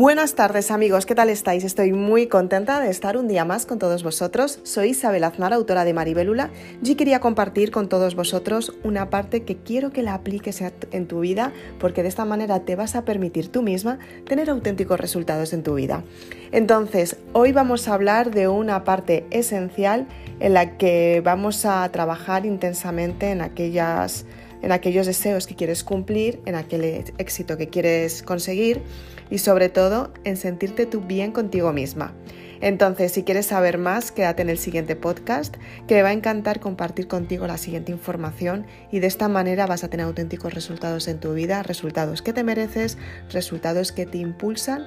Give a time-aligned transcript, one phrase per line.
[0.00, 1.62] Buenas tardes amigos, ¿qué tal estáis?
[1.62, 4.58] Estoy muy contenta de estar un día más con todos vosotros.
[4.62, 6.48] Soy Isabel Aznar, autora de Maribélula,
[6.82, 11.20] y quería compartir con todos vosotros una parte que quiero que la apliques en tu
[11.20, 15.62] vida porque de esta manera te vas a permitir tú misma tener auténticos resultados en
[15.62, 16.02] tu vida.
[16.50, 20.06] Entonces, hoy vamos a hablar de una parte esencial
[20.40, 24.24] en la que vamos a trabajar intensamente en aquellas
[24.62, 26.84] en aquellos deseos que quieres cumplir, en aquel
[27.18, 28.82] éxito que quieres conseguir
[29.30, 32.14] y sobre todo en sentirte tú bien contigo misma.
[32.60, 35.56] Entonces, si quieres saber más, quédate en el siguiente podcast,
[35.88, 39.82] que me va a encantar compartir contigo la siguiente información y de esta manera vas
[39.82, 42.98] a tener auténticos resultados en tu vida, resultados que te mereces,
[43.30, 44.84] resultados que te impulsan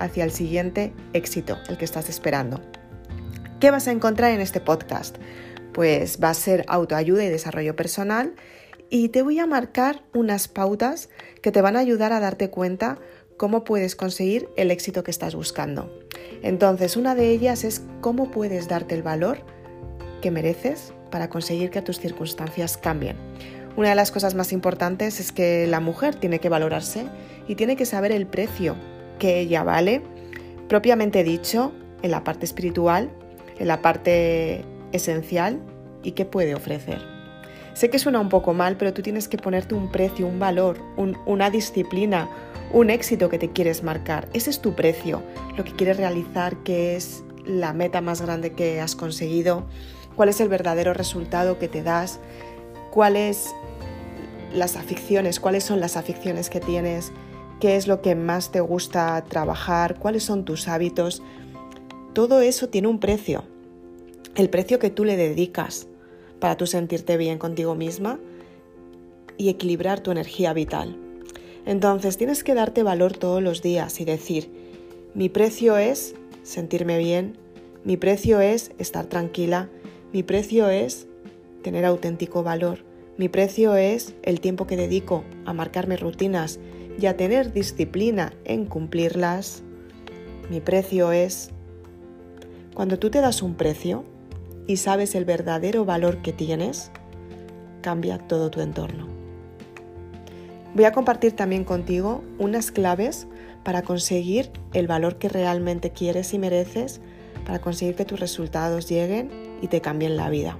[0.00, 2.60] hacia el siguiente éxito, el que estás esperando.
[3.60, 5.16] ¿Qué vas a encontrar en este podcast?
[5.72, 8.34] Pues va a ser autoayuda y desarrollo personal
[8.92, 11.08] y te voy a marcar unas pautas
[11.40, 12.98] que te van a ayudar a darte cuenta
[13.38, 15.90] cómo puedes conseguir el éxito que estás buscando.
[16.42, 19.38] Entonces, una de ellas es cómo puedes darte el valor
[20.20, 23.16] que mereces para conseguir que tus circunstancias cambien.
[23.78, 27.06] Una de las cosas más importantes es que la mujer tiene que valorarse
[27.48, 28.76] y tiene que saber el precio
[29.18, 30.02] que ella vale,
[30.68, 33.08] propiamente dicho, en la parte espiritual,
[33.58, 35.62] en la parte esencial
[36.02, 37.11] y qué puede ofrecer.
[37.74, 40.78] Sé que suena un poco mal, pero tú tienes que ponerte un precio, un valor,
[41.26, 42.28] una disciplina,
[42.72, 44.28] un éxito que te quieres marcar.
[44.34, 45.22] Ese es tu precio,
[45.56, 49.64] lo que quieres realizar, que es la meta más grande que has conseguido,
[50.16, 52.20] cuál es el verdadero resultado que te das,
[52.90, 53.54] cuáles
[54.54, 57.12] las aficiones, cuáles son las aficiones que tienes,
[57.58, 61.22] qué es lo que más te gusta trabajar, cuáles son tus hábitos.
[62.12, 63.44] Todo eso tiene un precio.
[64.34, 65.88] El precio que tú le dedicas
[66.42, 68.18] para tú sentirte bien contigo misma
[69.38, 70.96] y equilibrar tu energía vital.
[71.66, 74.50] Entonces tienes que darte valor todos los días y decir,
[75.14, 77.38] mi precio es sentirme bien,
[77.84, 79.68] mi precio es estar tranquila,
[80.12, 81.06] mi precio es
[81.62, 82.80] tener auténtico valor,
[83.16, 86.58] mi precio es el tiempo que dedico a marcarme rutinas
[87.00, 89.62] y a tener disciplina en cumplirlas,
[90.50, 91.52] mi precio es...
[92.74, 94.02] Cuando tú te das un precio
[94.66, 96.90] y sabes el verdadero valor que tienes,
[97.80, 99.08] cambia todo tu entorno.
[100.74, 103.26] Voy a compartir también contigo unas claves
[103.62, 107.00] para conseguir el valor que realmente quieres y mereces,
[107.44, 109.30] para conseguir que tus resultados lleguen
[109.60, 110.56] y te cambien la vida.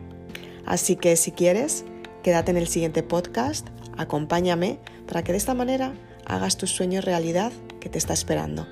[0.67, 1.85] Así que si quieres,
[2.23, 5.95] quédate en el siguiente podcast, acompáñame para que de esta manera
[6.27, 8.67] hagas tus sueños realidad que te está esperando.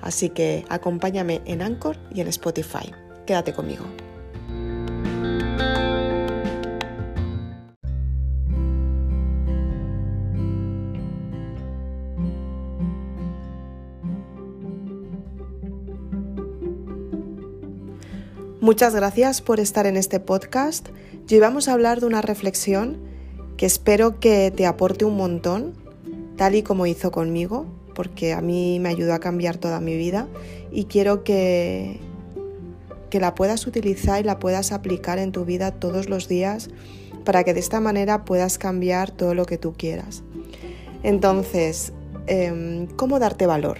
[0.00, 2.92] Así que acompáñame en Anchor y en Spotify.
[3.26, 3.84] Quédate conmigo.
[18.68, 20.90] Muchas gracias por estar en este podcast.
[21.30, 22.98] Hoy vamos a hablar de una reflexión
[23.56, 25.72] que espero que te aporte un montón,
[26.36, 27.64] tal y como hizo conmigo,
[27.94, 30.28] porque a mí me ayudó a cambiar toda mi vida
[30.70, 31.98] y quiero que,
[33.08, 36.68] que la puedas utilizar y la puedas aplicar en tu vida todos los días
[37.24, 40.24] para que de esta manera puedas cambiar todo lo que tú quieras.
[41.02, 41.94] Entonces,
[42.26, 43.78] em, ¿cómo darte valor?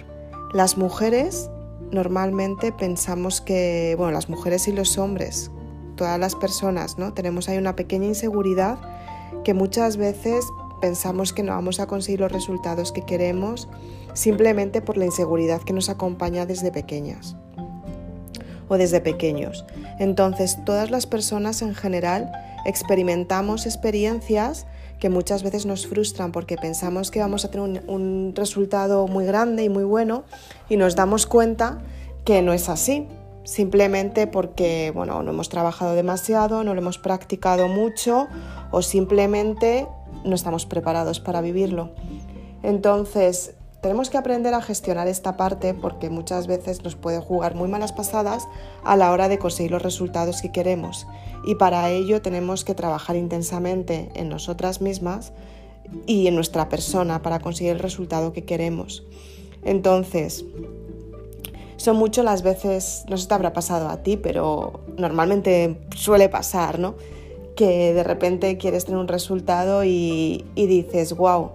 [0.51, 1.51] Las mujeres
[1.91, 5.51] normalmente pensamos que, bueno, las mujeres y los hombres,
[5.95, 7.13] todas las personas, ¿no?
[7.13, 8.79] Tenemos ahí una pequeña inseguridad
[9.43, 10.45] que muchas veces
[10.81, 13.67] pensamos que no vamos a conseguir los resultados que queremos
[14.13, 17.35] simplemente por la inseguridad que nos acompaña desde pequeñas
[18.67, 19.65] o desde pequeños.
[19.99, 22.31] Entonces, todas las personas en general
[22.65, 24.65] experimentamos experiencias
[24.99, 29.63] que muchas veces nos frustran porque pensamos que vamos a tener un, resultado muy grande
[29.63, 30.23] y muy bueno
[30.69, 31.81] y nos damos cuenta
[32.25, 33.07] que no es así,
[33.43, 38.27] simplemente porque bueno, no hemos trabajado demasiado, no lo hemos practicado mucho
[38.71, 39.87] o simplemente
[40.23, 41.91] no estamos preparados para vivirlo.
[42.61, 47.69] Entonces, tenemos que aprender a gestionar esta parte porque muchas veces nos puede jugar muy
[47.69, 48.47] malas pasadas
[48.83, 51.07] a la hora de conseguir los resultados que queremos
[51.45, 55.31] y para ello tenemos que trabajar intensamente en nosotras mismas
[56.05, 59.03] y en nuestra persona para conseguir el resultado que queremos.
[59.63, 60.45] Entonces,
[61.77, 66.29] son mucho las veces, no sé si te habrá pasado a ti, pero normalmente suele
[66.29, 66.95] pasar, ¿no?
[67.55, 71.51] Que de repente quieres tener un resultado y, y dices, wow,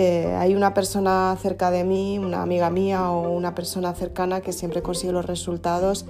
[0.00, 4.52] eh, hay una persona cerca de mí, una amiga mía o una persona cercana que
[4.52, 6.06] siempre consigue los resultados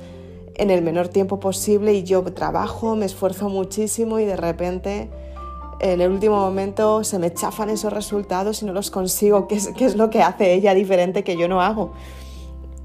[0.56, 5.08] en el menor tiempo posible y yo trabajo, me esfuerzo muchísimo y de repente
[5.80, 9.70] en el último momento se me chafan esos resultados y no los consigo, que es,
[9.80, 11.92] es lo que hace ella diferente que yo no hago.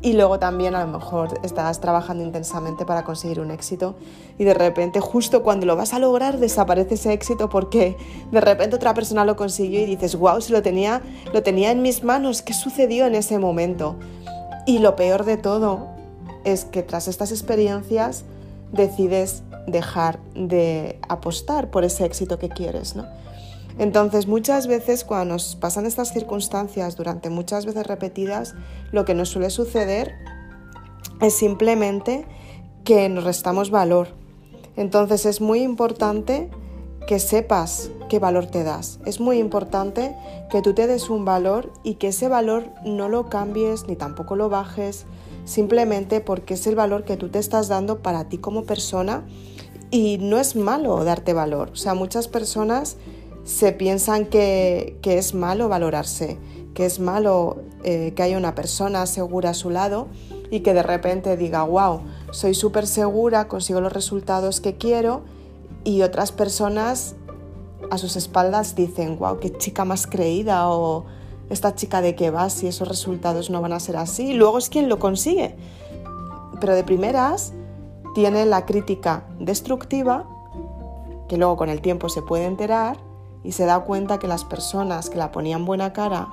[0.04, 3.96] Y luego también a lo mejor estás trabajando intensamente para conseguir un éxito
[4.38, 7.96] y de repente justo cuando lo vas a lograr desaparece ese éxito porque
[8.30, 11.02] de repente otra persona lo consiguió y dices, wow, si lo tenía,
[11.32, 13.96] lo tenía en mis manos, ¿qué sucedió en ese momento?
[14.68, 15.88] Y lo peor de todo
[16.44, 18.26] es que tras estas experiencias
[18.74, 23.06] decides dejar de apostar por ese éxito que quieres, ¿no?
[23.78, 28.56] Entonces, muchas veces cuando nos pasan estas circunstancias durante muchas veces repetidas,
[28.92, 30.14] lo que nos suele suceder
[31.22, 32.26] es simplemente
[32.84, 34.10] que nos restamos valor.
[34.76, 36.50] Entonces, es muy importante
[37.08, 39.00] que sepas qué valor te das.
[39.06, 40.16] Es muy importante
[40.50, 44.36] que tú te des un valor y que ese valor no lo cambies ni tampoco
[44.36, 45.06] lo bajes,
[45.46, 49.24] simplemente porque es el valor que tú te estás dando para ti como persona
[49.92, 51.72] y no es malo darte valor.
[51.74, 52.98] O sea, muchas personas
[53.44, 56.38] se piensan que, es malo valorarse,
[56.74, 60.08] que es malo eh, que haya una persona segura a su lado
[60.50, 62.02] y que de repente diga, wow,
[62.32, 65.24] soy súper segura, consigo los resultados que quiero
[65.84, 67.16] y otras personas
[67.92, 71.06] a sus espaldas dicen, wow, qué chica más creída o
[71.50, 74.34] esta chica de qué va si esos resultados no van a ser así.
[74.34, 75.56] Luego es quien lo consigue.
[76.62, 77.54] Pero de primeras
[78.16, 80.26] tiene la crítica destructiva,
[81.28, 82.98] que luego con el tiempo se puede enterar
[83.44, 86.30] y se da cuenta que las personas que la ponían buena cara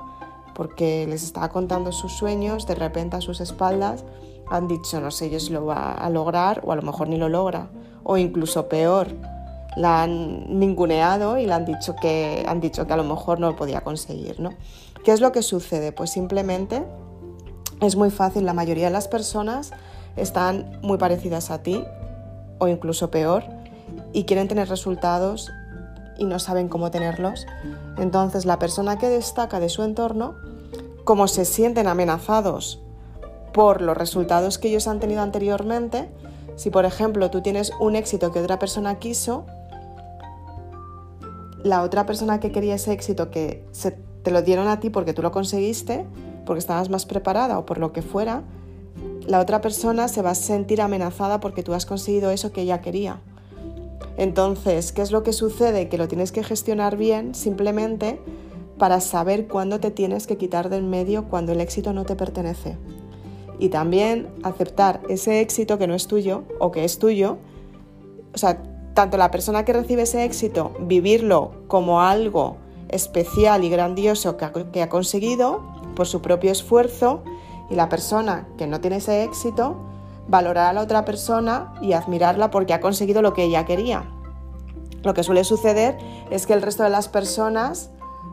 [0.54, 4.04] porque les estaba contando sus sueños, de repente a sus espaldas
[4.50, 7.16] han dicho, no sé yo si lo va a lograr o a lo mejor ni
[7.16, 7.70] lo logra,
[8.02, 9.08] o incluso peor,
[9.76, 13.50] la han ninguneado y le han dicho que, han dicho que a lo mejor no
[13.50, 14.40] lo podía conseguir.
[14.40, 14.50] ¿no?
[15.04, 15.92] ¿Qué es lo que sucede?
[15.92, 16.84] Pues simplemente
[17.80, 19.70] es muy fácil, la mayoría de las personas
[20.16, 21.84] están muy parecidas a ti
[22.58, 23.44] o incluso peor
[24.12, 25.50] y quieren tener resultados
[26.20, 27.46] y no saben cómo tenerlos.
[27.98, 30.36] Entonces la persona que destaca de su entorno,
[31.04, 32.80] como se sienten amenazados
[33.52, 36.08] por los resultados que ellos han tenido anteriormente,
[36.54, 39.46] si por ejemplo tú tienes un éxito que otra persona quiso,
[41.64, 45.14] la otra persona que quería ese éxito que se, te lo dieron a ti porque
[45.14, 46.06] tú lo conseguiste,
[46.44, 48.42] porque estabas más preparada o por lo que fuera,
[49.26, 52.82] la otra persona se va a sentir amenazada porque tú has conseguido eso que ella
[52.82, 53.20] quería.
[54.16, 55.88] Entonces, ¿qué es lo que sucede?
[55.88, 58.20] Que lo tienes que gestionar bien simplemente
[58.78, 62.76] para saber cuándo te tienes que quitar del medio cuando el éxito no te pertenece.
[63.58, 67.36] Y también aceptar ese éxito que no es tuyo o que es tuyo.
[68.34, 68.62] O sea,
[68.94, 72.56] tanto la persona que recibe ese éxito, vivirlo como algo
[72.88, 75.62] especial y grandioso que ha, que ha conseguido
[75.94, 77.22] por su propio esfuerzo
[77.68, 79.76] y la persona que no tiene ese éxito,
[80.30, 84.08] valorar a la otra persona y admirarla porque ha conseguido lo que ella quería.
[85.02, 85.98] Lo que suele suceder
[86.30, 87.90] es que el resto de las personas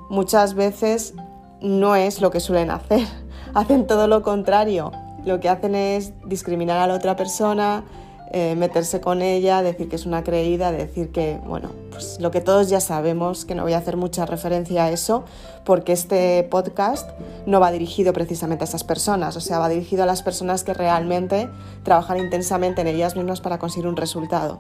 [0.10, 1.16] muchas veces
[1.62, 3.08] no es lo que suelen hacer,
[3.54, 4.92] hacen todo lo contrario.
[5.26, 7.84] Lo que hacen es discriminar a la otra persona,
[8.32, 12.42] eh, meterse con ella, decir que es una creída, decir que, bueno, pues lo que
[12.42, 15.24] todos ya sabemos, que no voy a hacer mucha referencia a eso,
[15.64, 17.10] porque este podcast
[17.46, 20.74] no va dirigido precisamente a esas personas, o sea, va dirigido a las personas que
[20.74, 21.50] realmente
[21.84, 24.60] trabajan intensamente en ellas mismas para conseguir un resultado.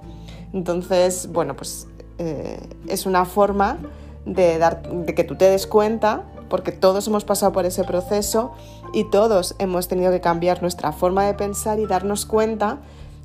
[0.53, 1.87] Entonces, bueno, pues
[2.19, 3.79] eh, es una forma
[4.25, 8.53] de, dar, de que tú te des cuenta porque todos hemos pasado por ese proceso
[8.93, 12.79] y todos hemos tenido que cambiar nuestra forma de pensar y darnos cuenta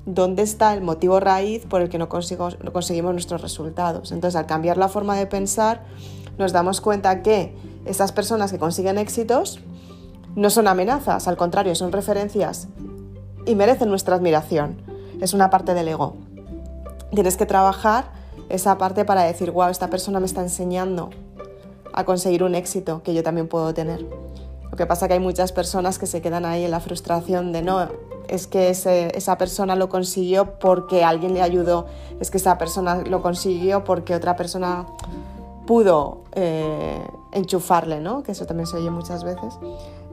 [0.07, 4.13] dónde está el motivo raíz por el que no, no conseguimos nuestros resultados.
[4.13, 5.85] Entonces, al cambiar la forma de pensar,
[6.39, 7.55] nos damos cuenta que
[7.85, 9.61] esas personas que consiguen éxitos
[10.35, 12.69] no son amenazas, al contrario, son referencias
[13.47, 14.81] y merecen nuestra admiración.
[15.21, 16.17] Es una parte del ego.
[17.13, 18.13] Tienes que trabajar
[18.49, 21.11] esa parte para decir, wow, esta persona me está enseñando
[21.93, 24.07] a conseguir un éxito que yo también puedo tener.
[24.71, 27.53] Lo que pasa es que hay muchas personas que se quedan ahí en la frustración
[27.53, 27.89] de no,
[28.29, 31.87] es que esa persona lo consiguió porque alguien le ayudó,
[32.21, 34.87] es que esa persona lo consiguió porque otra persona
[35.67, 38.23] pudo eh, enchufarle, ¿no?
[38.23, 39.55] Que eso también se oye muchas veces.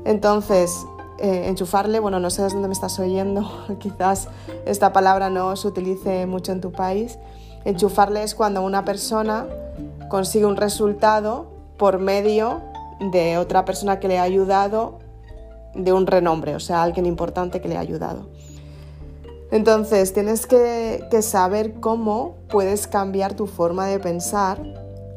[0.06, 0.86] Entonces,
[1.18, 3.50] eh, enchufarle, bueno, no sé de dónde me estás oyendo,
[3.80, 4.28] quizás
[4.66, 7.20] esta palabra no se utilice mucho en tu país.
[7.66, 9.46] Enchufarle es cuando una persona
[10.08, 11.48] consigue un resultado
[11.78, 12.62] por medio
[13.12, 15.00] de otra persona que le ha ayudado
[15.74, 18.28] de un renombre, o sea, alguien importante que le ha ayudado.
[19.52, 24.62] Entonces, tienes que, saber cómo puedes cambiar tu forma de pensar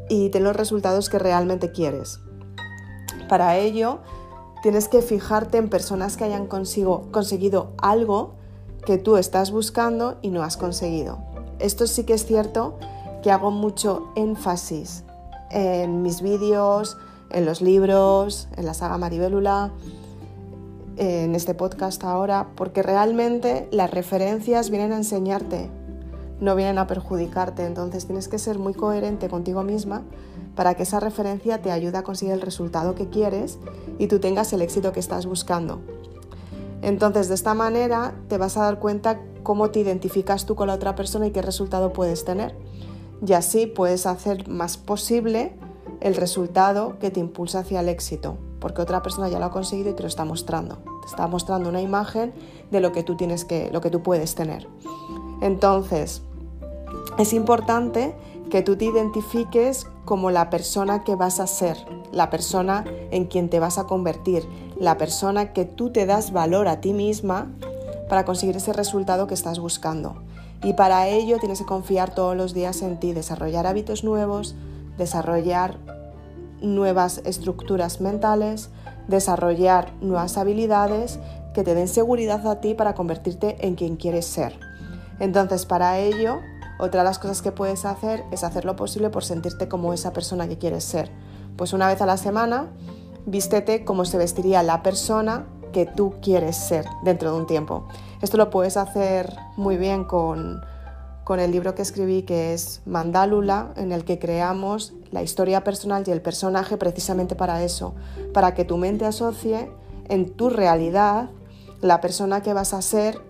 [0.09, 2.19] y tener los resultados que realmente quieres.
[3.29, 3.99] Para ello,
[4.63, 8.35] tienes que fijarte en personas que hayan conseguido algo
[8.87, 11.19] que tú estás buscando y no has conseguido.
[11.59, 12.79] Esto sí que es cierto
[13.23, 15.05] que hago mucho énfasis
[15.51, 16.97] en mis vídeos,
[17.31, 19.71] en los libros, en la saga Maribélula,
[20.97, 25.71] en este podcast ahora, porque realmente las referencias vienen a enseñarte,
[26.41, 27.65] no vienen a perjudicarte.
[27.65, 30.03] Entonces tienes que ser muy coherente contigo misma
[30.55, 33.59] para que esa referencia te ayude a conseguir el resultado que quieres
[33.99, 35.81] y tú tengas el éxito que estás buscando.
[36.83, 40.75] Entonces, de esta manera te vas a dar cuenta cómo te identificas tú con la
[40.75, 42.57] otra persona y qué resultado puedes tener.
[43.25, 45.55] Y así puedes hacer más posible
[46.01, 49.91] el resultado que te impulsa hacia el éxito, porque otra persona ya lo ha conseguido
[49.91, 50.77] y te lo está mostrando.
[51.03, 52.33] Te está mostrando una imagen
[52.71, 54.69] de lo que tú tienes que lo que tú puedes tener.
[55.43, 56.23] Entonces,
[57.19, 58.15] es importante
[58.51, 61.77] que tú te identifiques como la persona que vas a ser,
[62.13, 64.47] la persona en quien te vas a convertir,
[64.79, 67.51] la persona que tú te das valor a ti misma
[68.09, 70.23] para conseguir ese resultado que estás buscando.
[70.63, 74.55] Y para ello tienes que confiar todos los días en ti, desarrollar hábitos nuevos,
[74.97, 75.79] desarrollar
[76.63, 78.71] nuevas estructuras mentales,
[79.09, 81.19] desarrollar nuevas habilidades
[81.55, 84.59] que te den seguridad a ti para convertirte en quien quieres ser.
[85.21, 86.39] Entonces, para ello,
[86.79, 90.13] otra de las cosas que puedes hacer es hacer lo posible por sentirte como esa
[90.13, 91.11] persona que quieres ser.
[91.57, 92.69] Pues una vez a la semana,
[93.27, 97.87] vístete como se vestiría la persona que tú quieres ser dentro de un tiempo.
[98.21, 100.61] Esto lo puedes hacer muy bien con
[101.25, 106.05] con el libro que escribí que es Mandálula, en el que creamos la historia personal
[106.07, 107.95] y el personaje precisamente para eso,
[108.33, 109.71] para que tu mente asocie
[110.09, 111.31] en tu realidad
[111.81, 113.21] la persona que vas a ser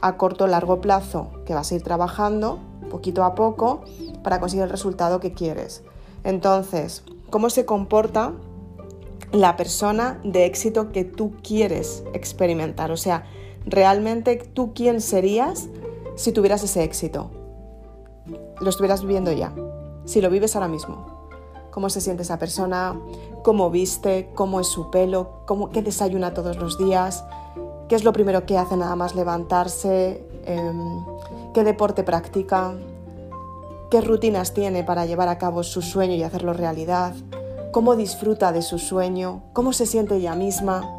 [0.00, 3.82] a corto o largo plazo, que vas a ir trabajando poquito a poco
[4.22, 5.82] para conseguir el resultado que quieres.
[6.24, 8.32] Entonces, ¿cómo se comporta
[9.32, 12.90] la persona de éxito que tú quieres experimentar?
[12.90, 13.24] O sea,
[13.66, 15.68] realmente tú quién serías
[16.18, 17.30] si tuvieras ese éxito,
[18.60, 19.54] lo estuvieras viviendo ya,
[20.04, 21.06] si lo vives ahora mismo.
[21.70, 23.00] ¿Cómo se siente esa persona?
[23.44, 24.30] ¿Cómo viste?
[24.34, 25.44] ¿Cómo es su pelo?
[25.46, 27.24] ¿Cómo, ¿Qué desayuna todos los días?
[27.88, 30.26] ¿Qué es lo primero que hace nada más levantarse?
[30.44, 31.04] Em,
[31.54, 32.74] ¿Qué deporte practica?
[33.88, 37.14] ¿Qué rutinas tiene para llevar a cabo su sueño y hacerlo realidad?
[37.70, 39.44] ¿Cómo disfruta de su sueño?
[39.52, 40.97] ¿Cómo se siente ella misma?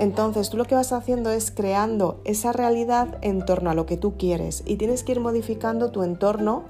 [0.00, 3.98] Entonces tú lo que vas haciendo es creando esa realidad en torno a lo que
[3.98, 6.64] tú quieres y tienes que ir modificando tu entorno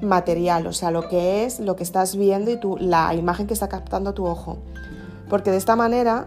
[0.00, 3.54] material, o sea, lo que es, lo que estás viendo y tu, la imagen que
[3.54, 4.58] está captando tu ojo.
[5.28, 6.24] Porque de esta manera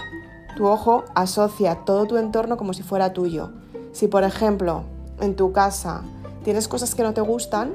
[0.58, 3.52] tu ojo asocia todo tu entorno como si fuera tuyo.
[3.94, 4.84] Si por ejemplo
[5.22, 6.02] en tu casa
[6.44, 7.72] tienes cosas que no te gustan,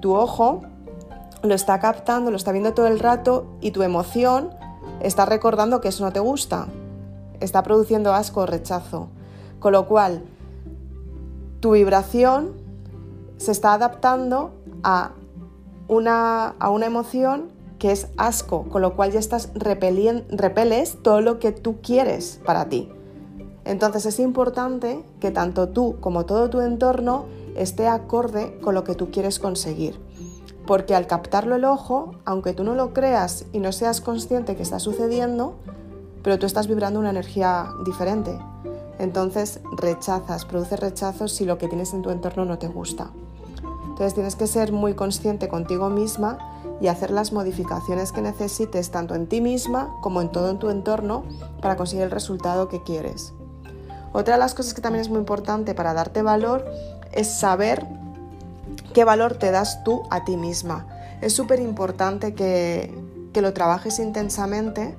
[0.00, 0.60] tu ojo
[1.42, 4.50] lo está captando, lo está viendo todo el rato y tu emoción
[5.00, 6.68] está recordando que eso no te gusta
[7.42, 9.08] está produciendo asco o rechazo.
[9.58, 10.22] Con lo cual,
[11.60, 12.52] tu vibración
[13.36, 15.12] se está adaptando a
[15.88, 21.40] una, a una emoción que es asco, con lo cual ya estás repeles todo lo
[21.40, 22.88] que tú quieres para ti.
[23.64, 28.94] Entonces es importante que tanto tú como todo tu entorno esté acorde con lo que
[28.94, 30.00] tú quieres conseguir.
[30.66, 34.62] Porque al captarlo el ojo, aunque tú no lo creas y no seas consciente que
[34.62, 35.56] está sucediendo,
[36.22, 38.38] pero tú estás vibrando una energía diferente.
[38.98, 43.10] Entonces rechazas, produces rechazos si lo que tienes en tu entorno no te gusta.
[43.88, 46.38] Entonces tienes que ser muy consciente contigo misma
[46.80, 50.70] y hacer las modificaciones que necesites tanto en ti misma como en todo en tu
[50.70, 51.24] entorno
[51.60, 53.32] para conseguir el resultado que quieres.
[54.12, 56.64] Otra de las cosas que también es muy importante para darte valor
[57.12, 57.86] es saber
[58.92, 60.86] qué valor te das tú a ti misma.
[61.20, 62.94] Es súper importante que,
[63.32, 64.96] que lo trabajes intensamente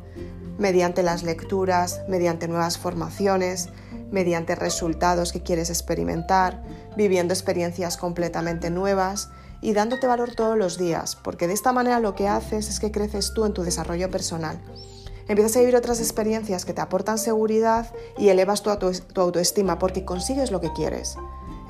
[0.57, 3.69] mediante las lecturas, mediante nuevas formaciones,
[4.11, 6.63] mediante resultados que quieres experimentar,
[6.95, 9.29] viviendo experiencias completamente nuevas
[9.61, 12.91] y dándote valor todos los días, porque de esta manera lo que haces es que
[12.91, 14.61] creces tú en tu desarrollo personal.
[15.27, 20.51] Empiezas a vivir otras experiencias que te aportan seguridad y elevas tu, autoestima porque consigues
[20.51, 21.15] lo que quieres.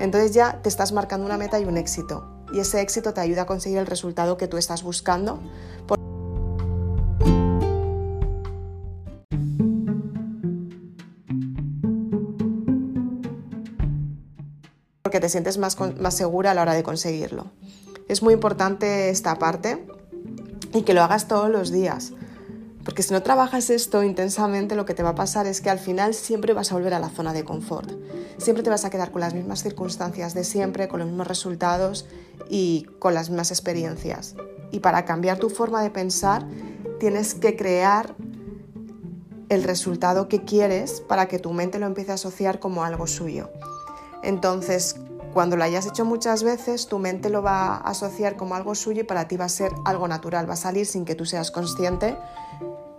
[0.00, 2.26] Entonces ya te estás marcando una meta y un éxito.
[2.52, 5.40] Y ese éxito te ayuda a conseguir el resultado que tú estás buscando.
[15.14, 17.46] Porque te sientes más, más segura a la hora de conseguirlo.
[18.08, 19.86] Es muy importante esta parte
[20.72, 22.12] y que lo hagas todos los días.
[22.84, 25.78] Porque si no trabajas esto intensamente, lo que te va a pasar es que al
[25.78, 27.92] final siempre vas a volver a la zona de confort.
[28.38, 32.06] Siempre te vas a quedar con las mismas circunstancias de siempre, con los mismos resultados
[32.50, 34.34] y con las mismas experiencias.
[34.72, 36.44] Y para cambiar tu forma de pensar,
[36.98, 38.16] tienes que crear
[39.48, 43.48] el resultado que quieres para que tu mente lo empiece a asociar como algo suyo.
[44.24, 44.96] Entonces,
[45.32, 49.02] cuando lo hayas hecho muchas veces, tu mente lo va a asociar como algo suyo
[49.02, 51.50] y para ti va a ser algo natural, va a salir sin que tú seas
[51.50, 52.16] consciente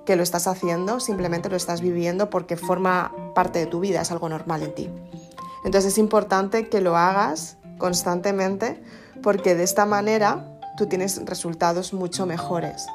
[0.06, 4.12] que lo estás haciendo, simplemente lo estás viviendo porque forma parte de tu vida, es
[4.12, 4.90] algo normal en ti.
[5.64, 8.84] Entonces es importante que lo hagas constantemente
[9.24, 10.46] porque de esta manera
[10.78, 12.86] tú tienes resultados mucho mejores.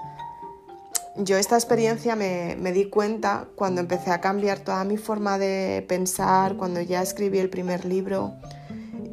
[1.16, 6.56] Yo esta experiencia me, di cuenta cuando empecé a cambiar toda mi forma de pensar,
[6.56, 8.34] cuando ya escribí el primer libro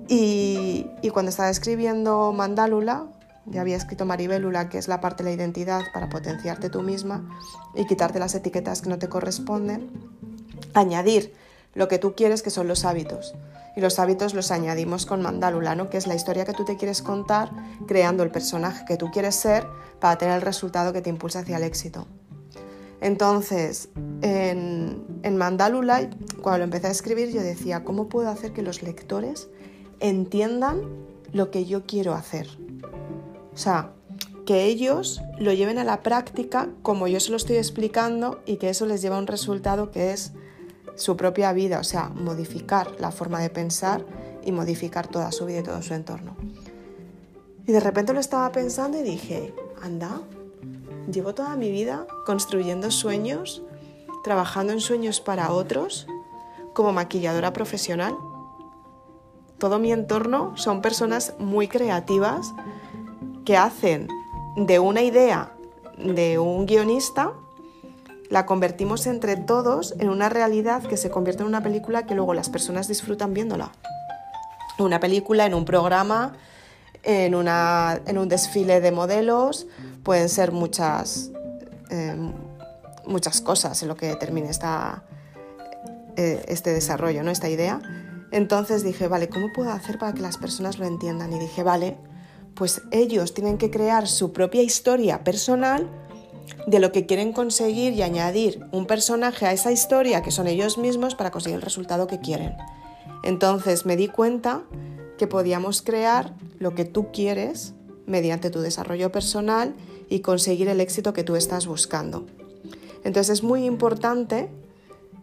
[0.08, 3.08] y, y cuando estaba escribiendo Mandálula,
[3.46, 7.27] ya había escrito Maribélula, que es la parte de la identidad para potenciarte tú misma
[7.75, 9.89] y quitarte las etiquetas que no te corresponden.
[10.74, 11.34] Añadir
[11.74, 13.36] lo que tú quieres, que son los hábitos.
[13.77, 17.03] Y los hábitos los añadimos con Mandálula, que es la historia que tú te quieres
[17.03, 17.51] contar,
[17.86, 19.67] creando el personaje que tú quieres ser
[20.00, 22.07] para tener el resultado que te impulsa hacia el éxito.
[23.01, 23.89] Entonces,
[24.24, 26.10] en, en Mandálula,
[26.41, 29.48] cuando lo empecé a escribir, yo decía, ¿cómo puedo hacer que los lectores
[30.00, 30.81] entiendan
[31.31, 32.48] lo que yo quiero hacer?
[33.53, 33.91] O sea,
[34.48, 38.69] que ellos lo lleven a la práctica como yo se lo estoy explicando y que
[38.69, 40.31] eso les lleva a un resultado que es
[40.98, 44.04] su propia vida, o sea, modificar la forma de pensar
[44.44, 46.36] y modificar toda su vida y todo su entorno.
[47.66, 50.22] Y de repente lo estaba pensando y dije, anda,
[51.12, 53.62] llevo toda mi vida construyendo sueños,
[54.24, 56.08] trabajando en sueños para otros,
[56.74, 58.16] como maquilladora profesional.
[59.58, 62.54] Todo mi entorno son personas muy creativas,
[63.46, 64.10] que hacen
[64.58, 65.54] de una idea
[65.98, 67.34] de un guionista,
[68.29, 72.34] la convertimos entre todos en una realidad que se convierte en una película que luego
[72.34, 73.72] las personas disfrutan viéndola.
[74.79, 76.34] Una película, en un programa,
[77.03, 79.67] en, una, en un desfile de modelos,
[80.03, 81.31] pueden ser muchas,
[81.89, 82.34] em,
[83.05, 85.03] muchas cosas en lo que termine esta,
[86.15, 87.31] eh, este desarrollo, ¿no?
[87.31, 87.81] esta idea.
[88.31, 91.31] Entonces dije, vale, ¿cómo puedo hacer para que las personas lo entiendan?
[91.31, 91.98] Y dije, vale,
[92.55, 95.90] pues ellos tienen que crear su propia historia personal
[96.66, 100.77] de lo que quieren conseguir y añadir un personaje a esa historia que son ellos
[100.77, 102.55] mismos para conseguir el resultado que quieren.
[103.24, 104.64] Entonces me di cuenta
[105.18, 107.74] que podíamos crear lo que tú quieres
[108.05, 109.75] mediante tu desarrollo personal
[110.10, 112.25] y conseguir el éxito que tú estás buscando.
[113.03, 114.50] Entonces es muy importante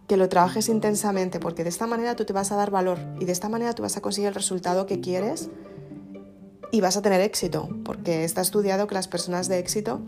[0.06, 3.24] que lo trabajes intensamente porque de esta manera tú te vas a dar valor y
[3.24, 5.48] de esta manera tú vas a conseguir el resultado que quieres
[6.70, 10.00] y vas a tener éxito, porque está estudiado que las personas de éxito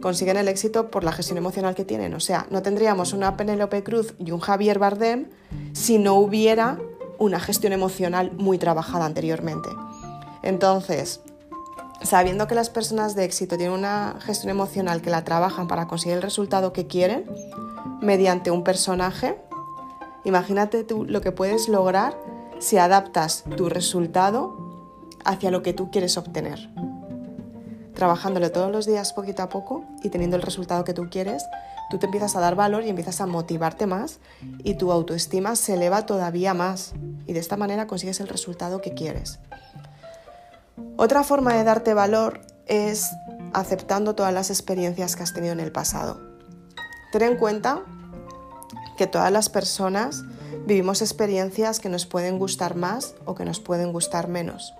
[0.00, 2.14] consiguen el éxito por la gestión emocional que tienen.
[2.14, 5.28] O sea, no tendríamos una Penélope Cruz y un Javier Bardem
[5.72, 6.78] si no hubiera
[7.18, 9.68] una gestión emocional muy trabajada anteriormente.
[10.42, 11.20] Entonces,
[12.02, 16.16] sabiendo que las personas de éxito tienen una gestión emocional que la trabajan para conseguir
[16.16, 17.24] el resultado que quieren
[18.00, 19.38] mediante un personaje,
[20.24, 22.16] imagínate tú lo que puedes lograr
[22.58, 24.56] si adaptas tu resultado
[25.24, 26.70] hacia lo que tú quieres obtener.
[27.96, 31.44] Trabajándolo todos los días poquito a poco y teniendo el resultado que tú quieres,
[31.90, 34.20] tú te empiezas a dar valor y empiezas a motivarte más
[34.62, 36.92] y tu autoestima se eleva todavía más
[37.26, 39.40] y de esta manera consigues el resultado que quieres.
[40.96, 43.10] Otra forma de darte valor es
[43.52, 46.20] aceptando todas las experiencias que has tenido en el pasado.
[47.12, 47.82] Ten en cuenta
[48.96, 50.22] que todas las personas
[50.66, 54.74] Vivimos experiencias que nos pueden gustar más o que nos pueden gustar menos.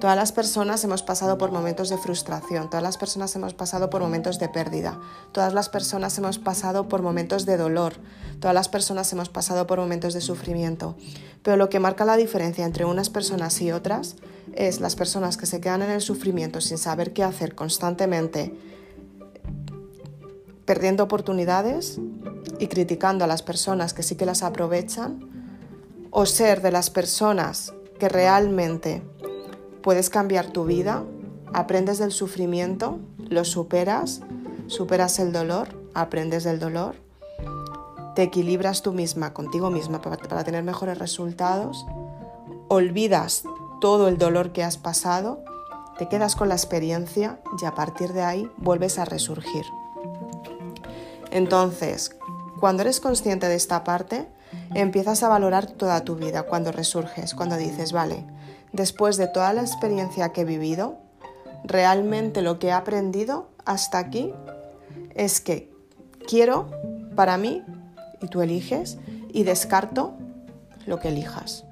[0.00, 4.02] Todas las personas hemos pasado por momentos de frustración, todas las personas hemos pasado por
[4.02, 5.00] momentos de pérdida,
[5.32, 7.94] todas las personas hemos pasado por momentos de dolor,
[8.38, 10.96] todas las personas hemos pasado por momentos de sufrimiento.
[11.42, 14.16] Pero lo que marca la diferencia entre unas personas y otras
[14.54, 18.54] es las personas que se quedan en el sufrimiento sin saber qué hacer constantemente,
[20.66, 21.98] perdiendo oportunidades
[22.58, 25.30] y criticando a las personas que sí que las aprovechan,
[26.10, 29.02] o ser de las personas que realmente
[29.86, 31.04] puedes cambiar tu vida,
[31.52, 34.20] aprendes del sufrimiento, lo superas,
[34.66, 36.96] superas el dolor, aprendes del dolor,
[38.16, 41.86] te equilibras tú misma contigo misma para, tener mejores resultados,
[42.66, 43.44] olvidas
[43.80, 45.44] todo el dolor que has pasado,
[45.98, 49.66] te quedas con la experiencia y a partir de ahí vuelves a resurgir.
[51.30, 52.16] Entonces,
[52.58, 54.26] cuando eres consciente de esta parte,
[54.74, 58.26] empiezas a valorar toda tu vida cuando resurges, cuando dices, vale,
[58.76, 60.98] después de toda la experiencia que he vivido,
[61.64, 64.32] realmente lo que he aprendido hasta aquí
[65.14, 65.72] es que
[66.28, 66.70] quiero
[67.16, 67.64] para mí,
[68.20, 68.98] y tú eliges,
[69.32, 70.14] y descarto
[70.86, 71.64] lo que elijas.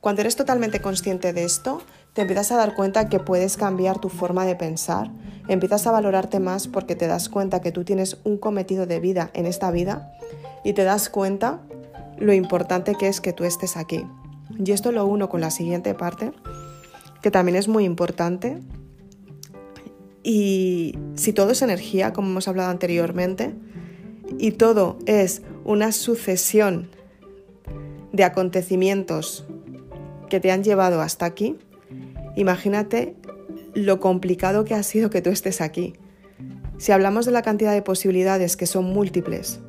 [0.00, 1.80] Cuando eres totalmente consciente de esto,
[2.12, 5.10] te empiezas a dar cuenta que puedes cambiar tu forma de pensar,
[5.48, 9.30] empiezas a valorarte más porque te das cuenta que tú tienes un cometido de vida
[9.34, 10.12] en esta vida
[10.62, 11.60] y te das cuenta
[12.18, 14.06] lo importante que es que tú estés aquí.
[14.58, 16.32] Y esto lo uno con la siguiente parte,
[17.22, 18.60] que también es muy importante,
[20.26, 23.54] Y si todo es energía, como hemos hablado anteriormente,
[24.38, 26.88] y todo es una sucesión
[28.10, 29.46] de acontecimientos
[30.30, 31.58] que te han llevado hasta aquí,
[32.36, 33.14] imagínate
[33.74, 35.92] lo complicado que ha sido que tú estés aquí.
[36.78, 39.60] Si hablamos de la cantidad de posibilidades que son múltiples,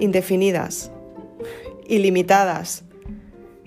[0.00, 0.90] indefinidas,
[1.86, 2.84] ilimitadas,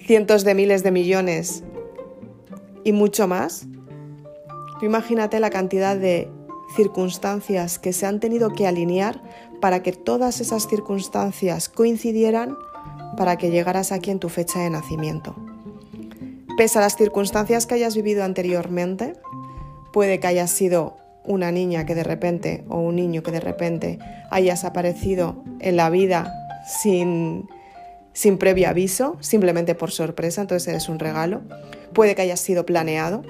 [0.06, 1.63] cientos de miles de millones
[2.84, 3.65] y mucho más,
[4.82, 6.30] imagínate la cantidad de
[6.76, 9.22] circunstancias que se han tenido que alinear
[9.62, 12.56] para que todas esas circunstancias coincidieran
[13.18, 15.36] para que llegaras aquí en tu fecha de nacimiento.
[16.58, 19.13] Pese a las circunstancias que hayas vivido anteriormente,
[19.91, 24.00] puede que hayas sido una niña que de repente o un niño que de repente
[24.30, 26.32] hayas aparecido en la vida
[26.68, 27.48] sin,
[28.15, 31.41] sin previo aviso, simplemente por sorpresa, entonces eres un regalo.
[31.91, 33.23] Puede que hayas sido planeado,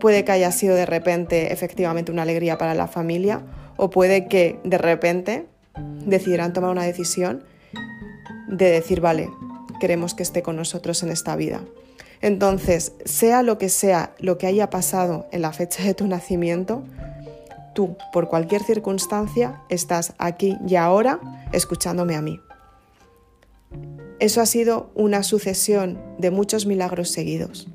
[0.00, 3.42] puede que haya sido de repente efectivamente una alegría para la familia
[3.76, 5.46] o puede que de repente
[6.06, 7.44] decidirán tomar una decisión
[8.48, 9.28] de decir, vale,
[9.80, 11.60] queremos que esté con nosotros en esta vida.
[12.22, 16.84] Entonces, sea lo que sea lo que haya pasado en la fecha de tu nacimiento,
[17.74, 21.20] tú, por cualquier circunstancia, estás aquí y ahora
[21.52, 22.40] escuchándome a mí.
[24.18, 27.68] Eso ha sido una sucesión de muchos milagros seguidos.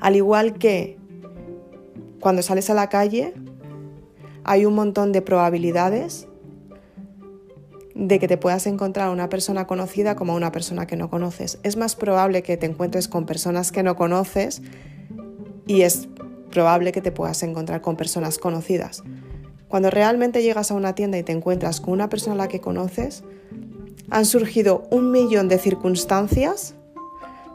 [0.00, 0.98] Al igual que
[2.20, 3.32] cuando sales a la calle,
[4.44, 6.28] hay un montón de probabilidades
[7.94, 11.58] de que te puedas encontrar una persona conocida como una persona que no conoces.
[11.64, 14.62] Es más probable que te encuentres con personas que no conoces
[15.66, 16.08] y es
[16.50, 19.02] probable que te puedas encontrar con personas conocidas.
[19.68, 22.60] Cuando realmente llegas a una tienda y te encuentras con una persona a la que
[22.60, 23.24] conoces,
[24.10, 26.74] han surgido un millón de circunstancias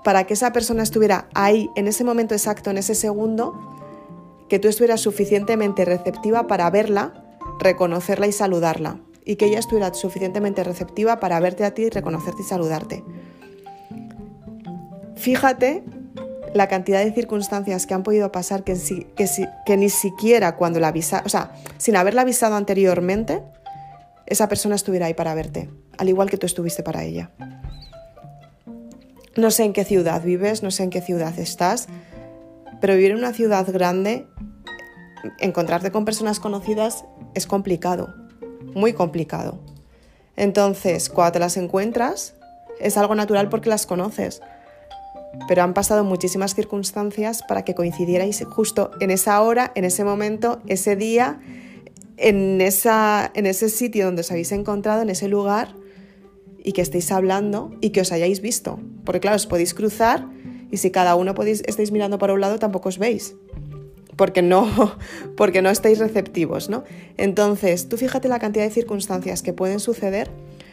[0.03, 3.53] para que esa persona estuviera ahí en ese momento exacto, en ese segundo,
[4.49, 7.13] que tú estuvieras suficientemente receptiva para verla,
[7.59, 12.45] reconocerla y saludarla y que ella estuviera suficientemente receptiva para verte a ti, reconocerte y
[12.45, 13.03] saludarte.
[15.15, 15.83] Fíjate
[16.53, 18.77] la cantidad de circunstancias que han podido pasar que,
[19.65, 23.41] que, ni siquiera cuando la avisa, o sea, sin haberla avisado anteriormente,
[24.27, 27.31] esa persona estuviera ahí para verte, al igual que tú estuviste para ella.
[29.35, 31.87] No sé en qué ciudad vives, no sé en qué ciudad estás,
[32.81, 34.27] pero vivir en una ciudad grande,
[35.39, 38.13] encontrarte con personas conocidas es complicado
[38.73, 39.59] muy complicado.
[40.35, 42.35] Entonces, cuando te las encuentras,
[42.79, 44.41] es algo natural porque las conoces,
[45.47, 50.61] pero han pasado muchísimas circunstancias para que coincidierais justo en esa hora, en ese momento,
[50.67, 51.39] ese día,
[52.17, 55.75] en, esa, en ese sitio donde os habéis encontrado, en ese lugar,
[56.63, 58.79] y que estéis hablando y que os hayáis visto.
[59.03, 60.27] Porque claro, os podéis cruzar
[60.71, 63.35] y si cada uno podéis, estáis mirando para un lado, tampoco os veis
[64.15, 64.95] porque no,
[65.37, 66.83] porque no estáis receptivos, ¿no?
[67.17, 70.29] Entonces, tú fíjate la cantidad de circunstancias que pueden suceder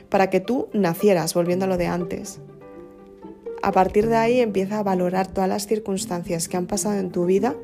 [0.09, 2.41] para que tú nacieras, volviendo a lo de antes.
[3.63, 7.27] A partir de ahí empieza a valorar todas las circunstancias que han pasado en tu
[7.27, 7.55] vida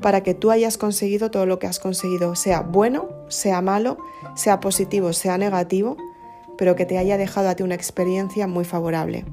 [0.00, 3.98] para que tú hayas conseguido todo lo que has conseguido, sea bueno, sea malo,
[4.34, 5.96] sea positivo, sea negativo,
[6.58, 9.24] pero que te haya dejado a ti una experiencia muy favorable.